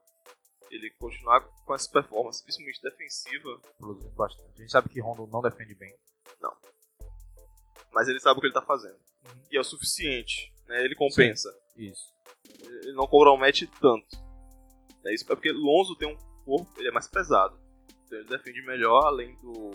[0.69, 3.61] Ele continuar com essa performance, principalmente defensiva.
[3.77, 4.51] Produzindo bastante.
[4.55, 5.95] A gente sabe que Rondo não defende bem.
[6.41, 6.55] Não.
[7.93, 8.95] Mas ele sabe o que ele tá fazendo.
[8.95, 9.41] Uhum.
[9.51, 10.53] E é o suficiente.
[10.67, 10.83] Né?
[10.83, 11.51] Ele compensa.
[11.73, 11.85] Sim.
[11.85, 12.13] Isso.
[12.59, 14.27] Ele não um match tanto.
[15.05, 17.57] É isso é porque Lonzo tem um corpo, ele é mais pesado.
[18.05, 19.71] Então ele defende melhor, além do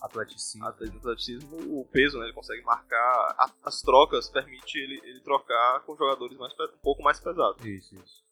[0.00, 0.66] atleticismo.
[0.66, 2.26] atleticismo o peso, né?
[2.26, 3.36] Ele consegue marcar.
[3.64, 7.64] as trocas permite ele, ele trocar com jogadores mais, um pouco mais pesados.
[7.64, 8.24] Isso, isso.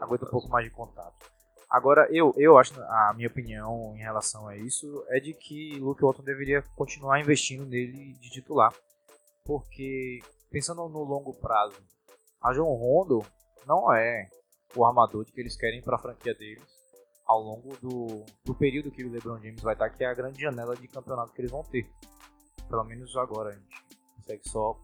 [0.00, 1.14] Aguenta um pouco mais de contato.
[1.70, 6.02] Agora, eu, eu acho, a minha opinião em relação a isso é de que Luke
[6.02, 8.74] Walton deveria continuar investindo nele de titular.
[9.44, 11.80] Porque, pensando no longo prazo,
[12.42, 13.24] a João Rondo
[13.66, 14.28] não é
[14.76, 16.71] o armador que eles querem para a franquia deles
[17.26, 20.40] ao longo do, do período que o LeBron James vai estar, que é a grande
[20.40, 21.90] janela de campeonato que eles vão ter.
[22.68, 23.68] Pelo menos agora, a gente
[24.16, 24.78] consegue só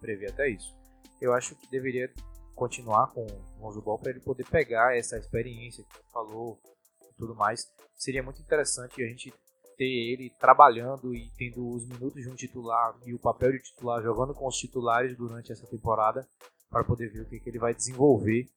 [0.00, 0.74] prever até isso.
[1.20, 2.12] Eu acho que deveria
[2.54, 6.60] continuar com o Lonzo Ball para ele poder pegar essa experiência que falou
[7.08, 7.70] e tudo mais.
[7.94, 9.32] Seria muito interessante a gente
[9.76, 14.02] ter ele trabalhando e tendo os minutos de um titular e o papel de titular
[14.02, 16.28] jogando com os titulares durante essa temporada
[16.70, 18.48] para poder ver o que, que ele vai desenvolver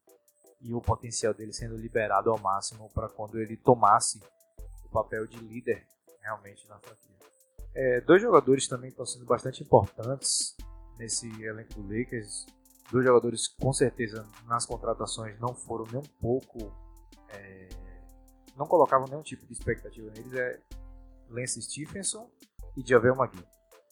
[0.66, 4.20] e o potencial dele sendo liberado ao máximo para quando ele tomasse
[4.84, 5.86] o papel de líder
[6.20, 7.16] realmente na franquia.
[7.76, 10.57] É, dois jogadores também estão sendo bastante importantes
[10.97, 12.47] nesse elenco do Lakers.
[12.91, 16.73] Dois jogadores com certeza nas contratações não foram nem um pouco.
[17.30, 17.69] É,
[18.57, 20.34] não colocavam nenhum tipo de expectativa neles.
[20.34, 20.60] É
[21.30, 22.27] Lance Stephenson
[22.76, 23.45] e Javel Magui.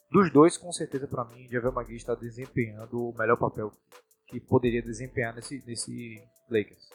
[0.10, 3.72] Dos dois, com certeza para mim, Javel Magui está desempenhando o melhor papel
[4.26, 6.90] que poderia desempenhar nesse, nesse Lakers.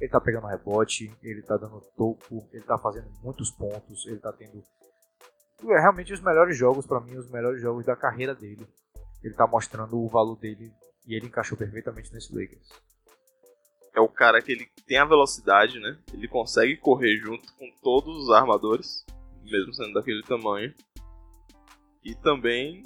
[0.00, 4.32] Ele tá pegando rebote, ele tá dando topo, ele tá fazendo muitos pontos, ele tá
[4.32, 4.62] tendo
[5.70, 8.66] é, realmente os melhores jogos para mim, os melhores jogos da carreira dele.
[9.22, 10.72] Ele tá mostrando o valor dele
[11.06, 12.68] e ele encaixou perfeitamente nesse Lakers.
[13.94, 15.98] É o cara que ele tem a velocidade, né?
[16.12, 19.04] Ele consegue correr junto com todos os armadores,
[19.44, 20.74] mesmo sendo daquele tamanho.
[22.02, 22.82] E também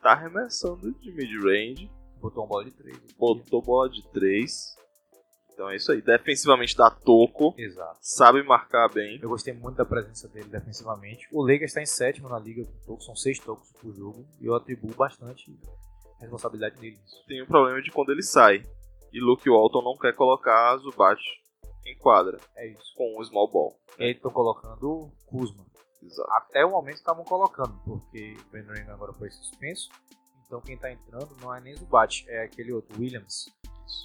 [0.00, 1.90] tá arremessando de mid-range
[2.20, 2.98] Botou uma bola de 3.
[3.18, 4.76] Botou bola de 3.
[5.60, 6.00] Então é isso aí.
[6.00, 7.54] Defensivamente dá toco.
[7.58, 7.98] Exato.
[8.00, 9.18] Sabe marcar bem.
[9.20, 11.28] Eu gostei muito da presença dele defensivamente.
[11.30, 13.04] O Lakers está em sétimo na liga com tocos.
[13.04, 14.26] São seis tocos por jogo.
[14.40, 15.54] E eu atribuo bastante
[16.18, 17.22] responsabilidade dele nisso.
[17.26, 18.62] Tem o um problema de quando ele sai.
[19.12, 21.20] E Luke Walton não quer colocar Zubat
[21.84, 22.38] em quadra.
[22.56, 22.94] É isso.
[22.96, 23.78] Com o small ball.
[23.98, 25.66] E aí estão colocando Kuzma.
[26.02, 26.30] Exato.
[26.32, 29.90] Até o momento estavam colocando, porque o Brandon agora foi suspenso.
[30.46, 33.44] Então quem tá entrando não é nem Zubat, é aquele outro, Williams.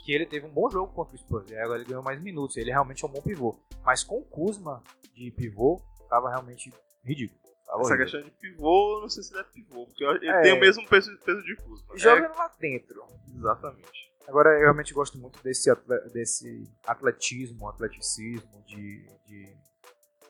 [0.05, 2.57] Que ele teve um bom jogo contra o Spurs, e agora ele ganhou mais minutos.
[2.57, 3.59] Ele realmente é um bom pivô.
[3.83, 4.83] Mas com o Kuzma
[5.13, 7.39] de pivô, tava realmente ridículo.
[7.65, 8.05] Tava Essa horrível.
[8.05, 10.41] questão de pivô, não sei se ele é pivô, porque ele é.
[10.41, 11.97] tem o mesmo peso, peso de Kuzma.
[11.97, 12.27] Joga é...
[12.29, 13.03] lá dentro.
[13.35, 14.13] Exatamente.
[14.27, 19.57] Agora, eu realmente gosto muito desse, atle- desse atletismo, atleticismo de, de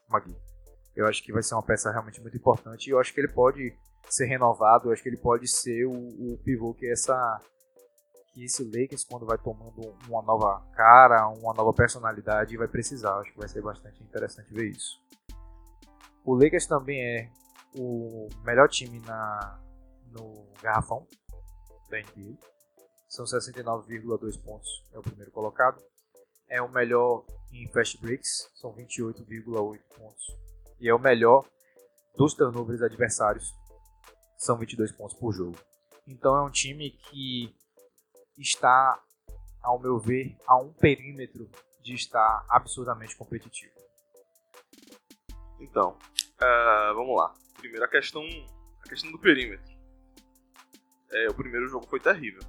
[0.10, 0.36] Magui.
[0.95, 3.32] Eu acho que vai ser uma peça realmente muito importante e eu acho que ele
[3.32, 3.77] pode
[4.10, 7.40] ser renovado, eu acho que ele pode ser o, o pivô que essa
[8.36, 13.18] que esse Lakers quando vai tomando uma nova cara, uma nova personalidade vai precisar.
[13.20, 15.02] Acho que vai ser bastante interessante ver isso.
[16.26, 17.32] O Lakers também é
[17.78, 19.62] o melhor time na
[20.12, 21.07] no garrafão
[21.90, 22.38] da NBA.
[23.07, 25.82] São 69,2 pontos, é o primeiro colocado.
[26.49, 30.26] É o melhor em fast breaks, são 28,8 pontos.
[30.80, 31.45] E é o melhor
[32.18, 33.53] dos turnovers adversários,
[34.38, 35.57] são 22 pontos por jogo.
[36.06, 37.56] Então é um time que
[38.38, 38.99] está,
[39.62, 41.49] ao meu ver, a um perímetro
[41.82, 43.74] de estar absurdamente competitivo.
[45.60, 45.98] Então,
[46.40, 47.34] ah, vamos lá.
[47.57, 48.24] Primeiro a questão,
[48.84, 49.74] a questão do perímetro.
[51.12, 52.41] É, o primeiro jogo foi terrível.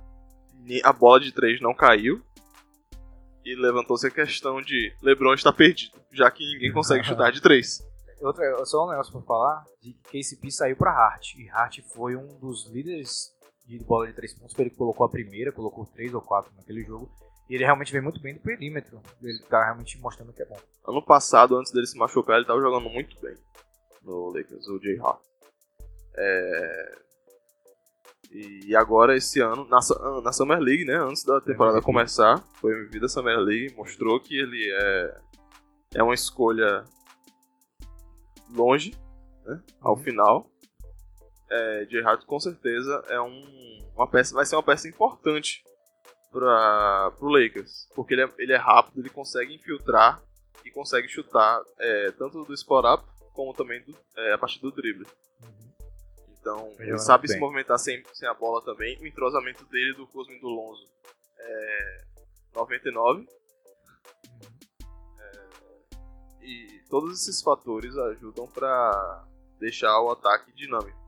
[0.83, 2.23] A bola de três não caiu.
[3.45, 7.79] E levantou-se a questão de LeBron está perdido, já que ninguém consegue chutar de três.
[8.21, 11.35] Outra, só um negócio pra falar, de que KCP saiu pra Hart.
[11.37, 13.36] E Hart foi um dos líderes
[13.66, 16.82] de bola de três pontos, que ele colocou a primeira, colocou três ou quatro naquele
[16.84, 17.10] jogo.
[17.48, 19.01] E ele realmente vem muito bem do perímetro.
[19.22, 20.59] Ele tá realmente mostrando que é bom.
[20.86, 23.34] Ano passado, antes dele se machucar, ele estava jogando muito bem
[24.02, 25.20] no Lakers, o Jay Hart.
[26.16, 26.98] É...
[28.32, 32.72] E agora, esse ano, na, ah, na Summer League, né, antes da temporada começar, foi
[32.72, 35.20] MVP da Summer League, mostrou que ele é,
[35.94, 36.84] é uma escolha
[38.51, 38.93] longe,
[39.44, 40.02] né, ao Uhum.
[40.02, 40.51] final.
[41.51, 45.62] É, Jay Hart, com certeza, é um, uma peça, vai ser uma peça importante
[46.31, 50.20] para o Lakers, porque ele é, ele é rápido, ele consegue infiltrar
[50.64, 54.73] e consegue chutar é, tanto do spot up como também do, é, a partir do
[54.73, 55.06] drible.
[56.47, 58.97] Então, Ele sabe se movimentar sem, sem a bola também.
[59.01, 60.89] O entrosamento dele do Cosmo e do Lonzo
[61.36, 62.05] é
[62.55, 63.28] 99.
[65.18, 65.48] É,
[66.40, 69.24] e todos esses fatores ajudam para
[69.59, 71.06] deixar o ataque dinâmico.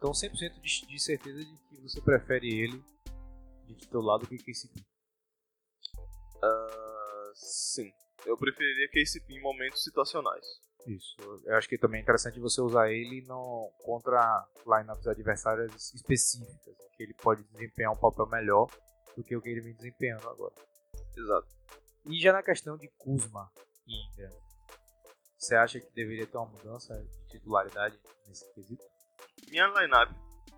[0.00, 2.82] Então 100% de, de certeza de que você prefere ele
[3.66, 4.82] de teu lado do que KCP.
[6.42, 7.92] Ah, sim,
[8.24, 10.42] eu preferiria KCP em momentos situacionais.
[10.86, 11.14] Isso.
[11.44, 17.02] Eu acho que também é interessante você usar ele no, contra lineups adversárias específicas, que
[17.02, 18.70] ele pode desempenhar um papel melhor
[19.14, 20.54] do que o que ele vem desempenhando agora.
[21.14, 21.48] Exato.
[22.06, 23.52] E já na questão de Kuzma
[23.86, 24.40] e Ingram,
[25.36, 28.99] você acha que deveria ter uma mudança de titularidade nesse quesito?
[29.50, 30.10] Minha lineup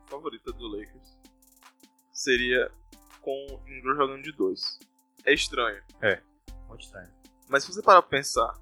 [0.07, 1.19] favorita do Lakers
[2.13, 2.71] seria
[3.21, 3.35] com
[3.67, 4.79] Ingram jogando de dois.
[5.25, 5.83] É estranho,
[6.69, 7.11] Muito estranho.
[7.49, 8.53] mas se você parar pra pensar,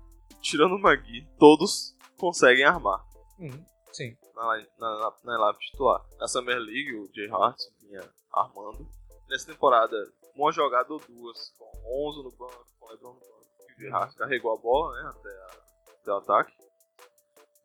[0.41, 3.05] tirando o Magui, todos conseguem armar
[3.39, 4.17] Uhum, sim.
[4.35, 6.05] na, na, na, na lineup titular.
[6.19, 8.87] Na Summer League, o Jay Hart vinha armando.
[9.29, 9.97] Nessa temporada,
[10.35, 13.47] uma jogada ou duas, com 11 no banco, com o LeBron no banco.
[13.71, 16.53] E o Jay Hart carregou a bola né, até, a- até o ataque.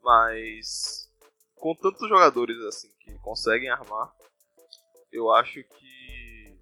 [0.02, 1.05] Mas
[1.56, 4.14] com tantos jogadores assim que conseguem armar,
[5.12, 6.58] eu acho que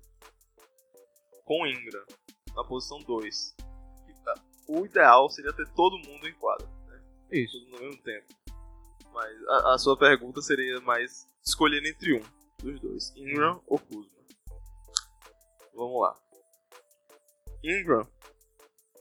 [1.46, 2.06] com Ingram
[2.56, 3.56] na posição 2,
[4.68, 6.68] o ideal seria ter todo mundo em quadra,
[7.32, 7.60] Isso.
[7.60, 8.34] tudo no mesmo tempo.
[9.12, 12.24] Mas a, a sua pergunta seria mais escolher entre um
[12.60, 14.12] dos dois, Ingram ou Kuzma.
[15.76, 16.16] Vamos lá.
[17.64, 18.08] Ingram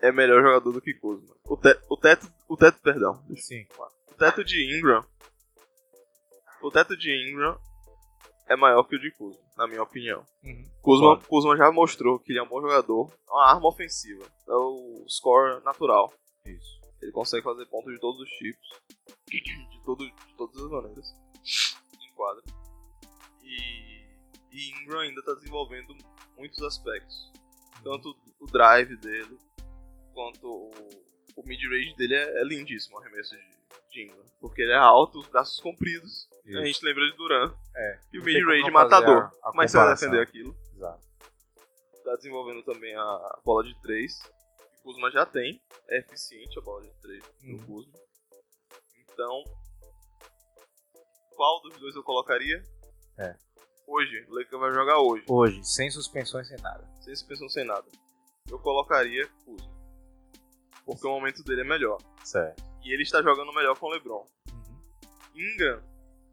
[0.01, 1.35] é melhor jogador do que Kuzma.
[1.45, 3.67] O, te, o teto, o teto, perdão, Sim.
[4.11, 5.05] o teto de Ingram.
[6.63, 7.59] O teto de Ingram
[8.49, 10.25] é maior que o de Kuzma, na minha opinião.
[10.45, 10.71] Uhum.
[10.81, 11.21] Kuzma.
[11.21, 15.05] Kuzma já mostrou que ele é um bom jogador, é uma arma ofensiva, é o
[15.09, 16.13] score natural.
[16.47, 16.81] Isso.
[17.01, 18.69] Ele consegue fazer pontos de todos os tipos,
[19.29, 21.17] de, todo, de todas as maneiras,
[22.01, 22.43] em quadra.
[23.43, 24.05] E,
[24.53, 25.97] e Ingram ainda está desenvolvendo
[26.37, 27.33] muitos aspectos.
[27.83, 29.37] Tanto o drive dele,
[30.15, 30.71] quanto o,
[31.35, 33.62] o mid-range dele é, é lindíssimo, o arremesso de,
[33.95, 34.25] Ingram.
[34.41, 36.59] Porque ele é alto, os braços compridos, Isso.
[36.59, 37.55] a gente lembra de Duran.
[37.77, 38.01] É.
[38.13, 39.31] E o mid-range matador.
[39.43, 40.57] a- a Mas você vai defender aquilo.
[40.75, 41.07] Exato.
[42.05, 44.13] Tá desenvolvendo também a bola de 3.
[44.81, 45.63] O Kuzma já tem.
[45.89, 47.67] É eficiente a bola de 3 do Uhum.
[47.67, 47.93] Kuzma.
[48.99, 49.45] Então,
[51.37, 52.63] qual dos dois eu colocaria?
[53.19, 53.37] É.
[53.87, 55.25] Hoje, o Lakers vai jogar hoje.
[55.29, 56.85] Hoje, sem suspensões, sem nada.
[57.03, 57.87] Sem suspensão, sem nada.
[58.51, 59.71] Eu colocaria Kuzma.
[60.85, 61.99] Porque o momento dele é melhor.
[62.25, 62.63] Certo.
[62.85, 64.27] E ele está jogando melhor com o LeBron.
[64.51, 64.81] Uhum.
[65.35, 65.83] Ingram,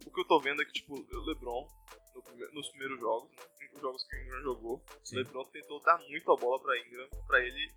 [0.05, 1.67] o que eu tô vendo é que, tipo, o LeBron,
[2.15, 3.43] no prime- nos primeiros jogos, né,
[3.75, 5.15] os jogos que o Ingram jogou, o Sim.
[5.17, 7.71] LeBron tentou dar muito a bola pra Ingram, pra ele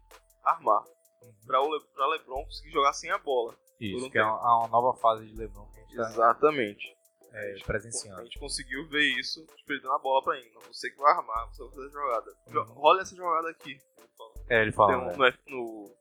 [0.44, 0.82] armar.
[1.22, 1.34] Uhum.
[1.46, 3.54] Pra, o Le, pra LeBron conseguir jogar sem a bola.
[3.80, 6.96] Isso, que é uma, uma nova fase de LeBron que a gente tá Exatamente.
[7.32, 8.20] é, presenciando.
[8.20, 10.60] A gente conseguiu ver isso, tipo, ele dando a bola pra Ingram.
[10.72, 12.36] Você que vai armar, você vai fazer a jogada.
[12.48, 12.74] Uhum.
[12.78, 13.78] Olha essa jogada aqui.
[14.48, 14.92] É, ele fala.
[14.92, 15.38] Tem um, né?
[15.48, 15.94] no, no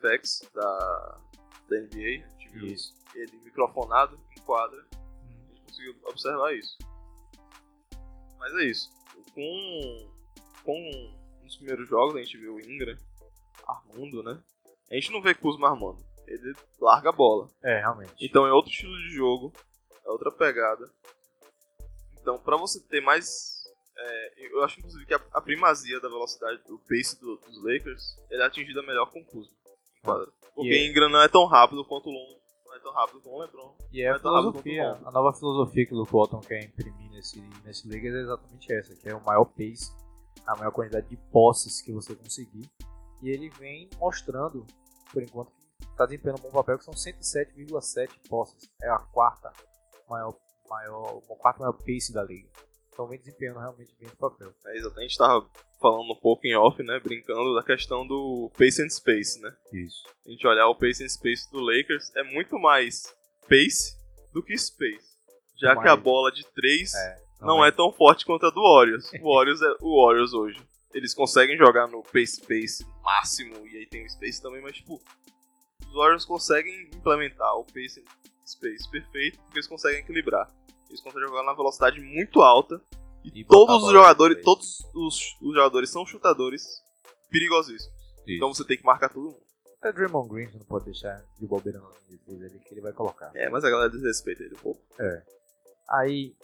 [0.00, 1.20] FX da,
[1.68, 2.94] da NBA, a gente viu Isso.
[3.14, 4.84] ele microfonado em quadra.
[4.92, 6.76] A gente conseguiu observar isso.
[8.38, 8.90] Mas é isso.
[9.34, 10.10] Com,
[10.64, 12.96] com nos primeiros jogos a gente viu o Ingram
[13.66, 14.40] armando, né?
[14.90, 16.04] A gente não vê Kuzma armando.
[16.26, 17.48] Ele larga a bola.
[17.62, 18.12] É, realmente.
[18.20, 19.52] Então é outro estilo de jogo,
[20.04, 20.90] é outra pegada.
[22.20, 23.64] Então, pra você ter mais.
[23.96, 28.16] é, eu acho inclusive que a, a primazia da velocidade, do pace do- dos Lakers,
[28.30, 29.54] ele é atingida melhor com o Kuzma.
[30.12, 30.32] Em quadra.
[30.54, 33.20] Porque E é- Ingram não é tão rápido quanto o Long, não é tão rápido
[33.20, 33.74] como o LeBron.
[33.92, 37.10] E é a tá rápido filosofia, a nova filosofia que o Luke Walton quer imprimir
[37.10, 39.92] nesse, nesse Lakers é exatamente essa, que é o maior pace,
[40.46, 42.70] a maior quantidade de posses que você conseguir.
[43.22, 44.66] E ele vem mostrando,
[45.12, 45.50] por enquanto,
[45.80, 48.70] que está desempenhando um bom papel, que são 107,7 posses.
[48.82, 49.52] É a quarta
[50.08, 50.34] maior,
[50.68, 52.48] maior, o quarto maior pace da liga.
[52.96, 54.54] Então vem desempenhando realmente bem esse papel.
[54.64, 56.98] É, exatamente, a gente tava falando um pouco em off, né?
[56.98, 59.54] Brincando da questão do pace and space, né?
[59.70, 60.02] Isso.
[60.26, 63.14] A gente olhar o pace and space do Lakers é muito mais
[63.46, 63.94] pace
[64.32, 65.14] do que space.
[65.60, 69.12] Já que a bola de 3 É, não é tão forte quanto a do Warriors.
[69.20, 70.58] O Warriors é o Warriors hoje.
[70.94, 74.98] Eles conseguem jogar no pace pace máximo e aí tem o space também, mas tipo,
[75.86, 78.02] os Warriors conseguem implementar o pace
[78.46, 80.50] space perfeito porque eles conseguem equilibrar.
[80.88, 82.80] Eles conseguem jogar na velocidade muito alta
[83.24, 86.82] e, E todos os jogadores, todos os, os jogadores são chutadores
[87.30, 87.94] perigosíssimos.
[88.26, 89.46] Então você tem que marcar todo mundo.
[89.78, 92.92] Até Draymond Green você não pode deixar de bobeira na defesa ali, que ele vai
[92.92, 93.30] colocar.
[93.34, 94.80] É, mas a galera desrespeita ele um pouco.
[95.88, 96.34] Aí,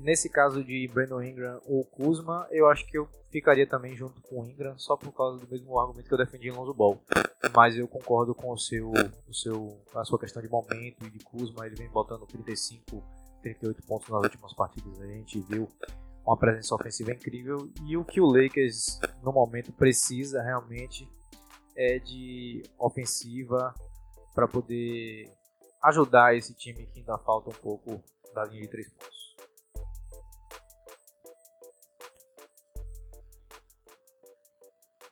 [0.00, 4.40] nesse caso de Brandon Ingram ou Kuzma, eu acho que eu ficaria também junto com
[4.40, 7.00] o Ingram, só por causa do mesmo argumento que eu defendi em Lonzo Ball.
[7.54, 8.92] Mas eu concordo com o seu,
[9.28, 13.02] o seu, a sua questão de momento e de Kuzma, ele vem botando 35,
[13.42, 15.68] 38 pontos nas últimas partidas, a gente viu
[16.24, 21.08] uma presença ofensiva incrível e o que o Lakers no momento precisa realmente
[21.76, 23.74] é de ofensiva
[24.34, 25.30] para poder
[25.82, 28.02] ajudar esse time que ainda falta um pouco
[28.34, 29.22] da linha de três pontos.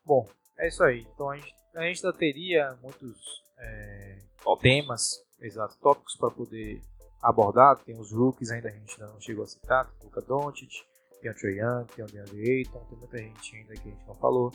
[0.05, 0.27] Bom,
[0.59, 1.01] é isso aí.
[1.15, 4.19] Então a gente, a gente ainda teria muitos é,
[4.61, 6.83] temas, exato, tópicos para poder
[7.23, 7.79] abordar.
[7.85, 10.71] Tem os rookies ainda a gente ainda não chegou a citar, tem o Luka Doncic,
[11.21, 14.07] tem o Trey Young, tem o DeAndre Ayton, tem muita gente ainda que a gente
[14.07, 14.51] não falou.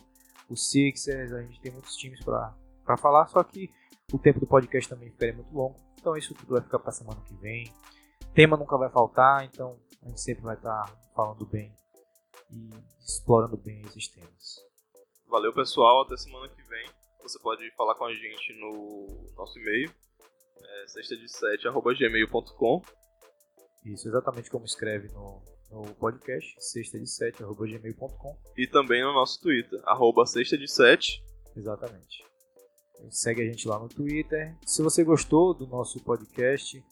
[0.50, 3.70] Os Sixers, a gente tem muitos times para falar, só que
[4.14, 5.76] o tempo do podcast também ficaria muito longo.
[6.00, 7.74] Então isso tudo vai ficar para semana que vem.
[8.34, 10.86] Tema nunca vai faltar, então a gente sempre vai estar
[11.16, 11.74] falando bem
[12.52, 12.70] e
[13.04, 14.64] explorando bem esses temas.
[15.28, 16.04] Valeu, pessoal.
[16.04, 16.86] Até semana que vem.
[17.24, 19.92] Você pode falar com a gente no nosso e-mail,
[20.62, 22.82] é, sexta-de-sete.gmail.com
[23.86, 25.42] Isso exatamente como escreve no,
[25.72, 28.38] no podcast, sexta de 7, arroba gmail.com.
[28.58, 31.24] e também no nosso Twitter, arroba sexta-de-sete.
[31.56, 32.26] Exatamente.
[33.10, 34.56] Segue a gente lá no Twitter.
[34.66, 36.84] Se você gostou do nosso podcast,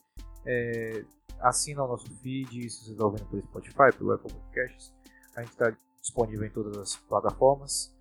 [0.45, 1.03] é,
[1.39, 2.69] assina o nosso feed.
[2.69, 4.93] Se você está ouvindo pelo Spotify, pelo Apple Podcasts,
[5.35, 7.93] a gente está disponível em todas as plataformas.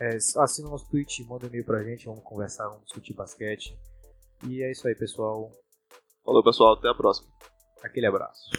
[0.00, 3.78] É, assina o nosso tweet, manda um e-mail pra gente, vamos conversar, vamos discutir basquete.
[4.48, 5.50] E é isso aí, pessoal.
[6.24, 6.74] Falou, pessoal.
[6.74, 7.28] Até a próxima.
[7.82, 8.50] Aquele abraço.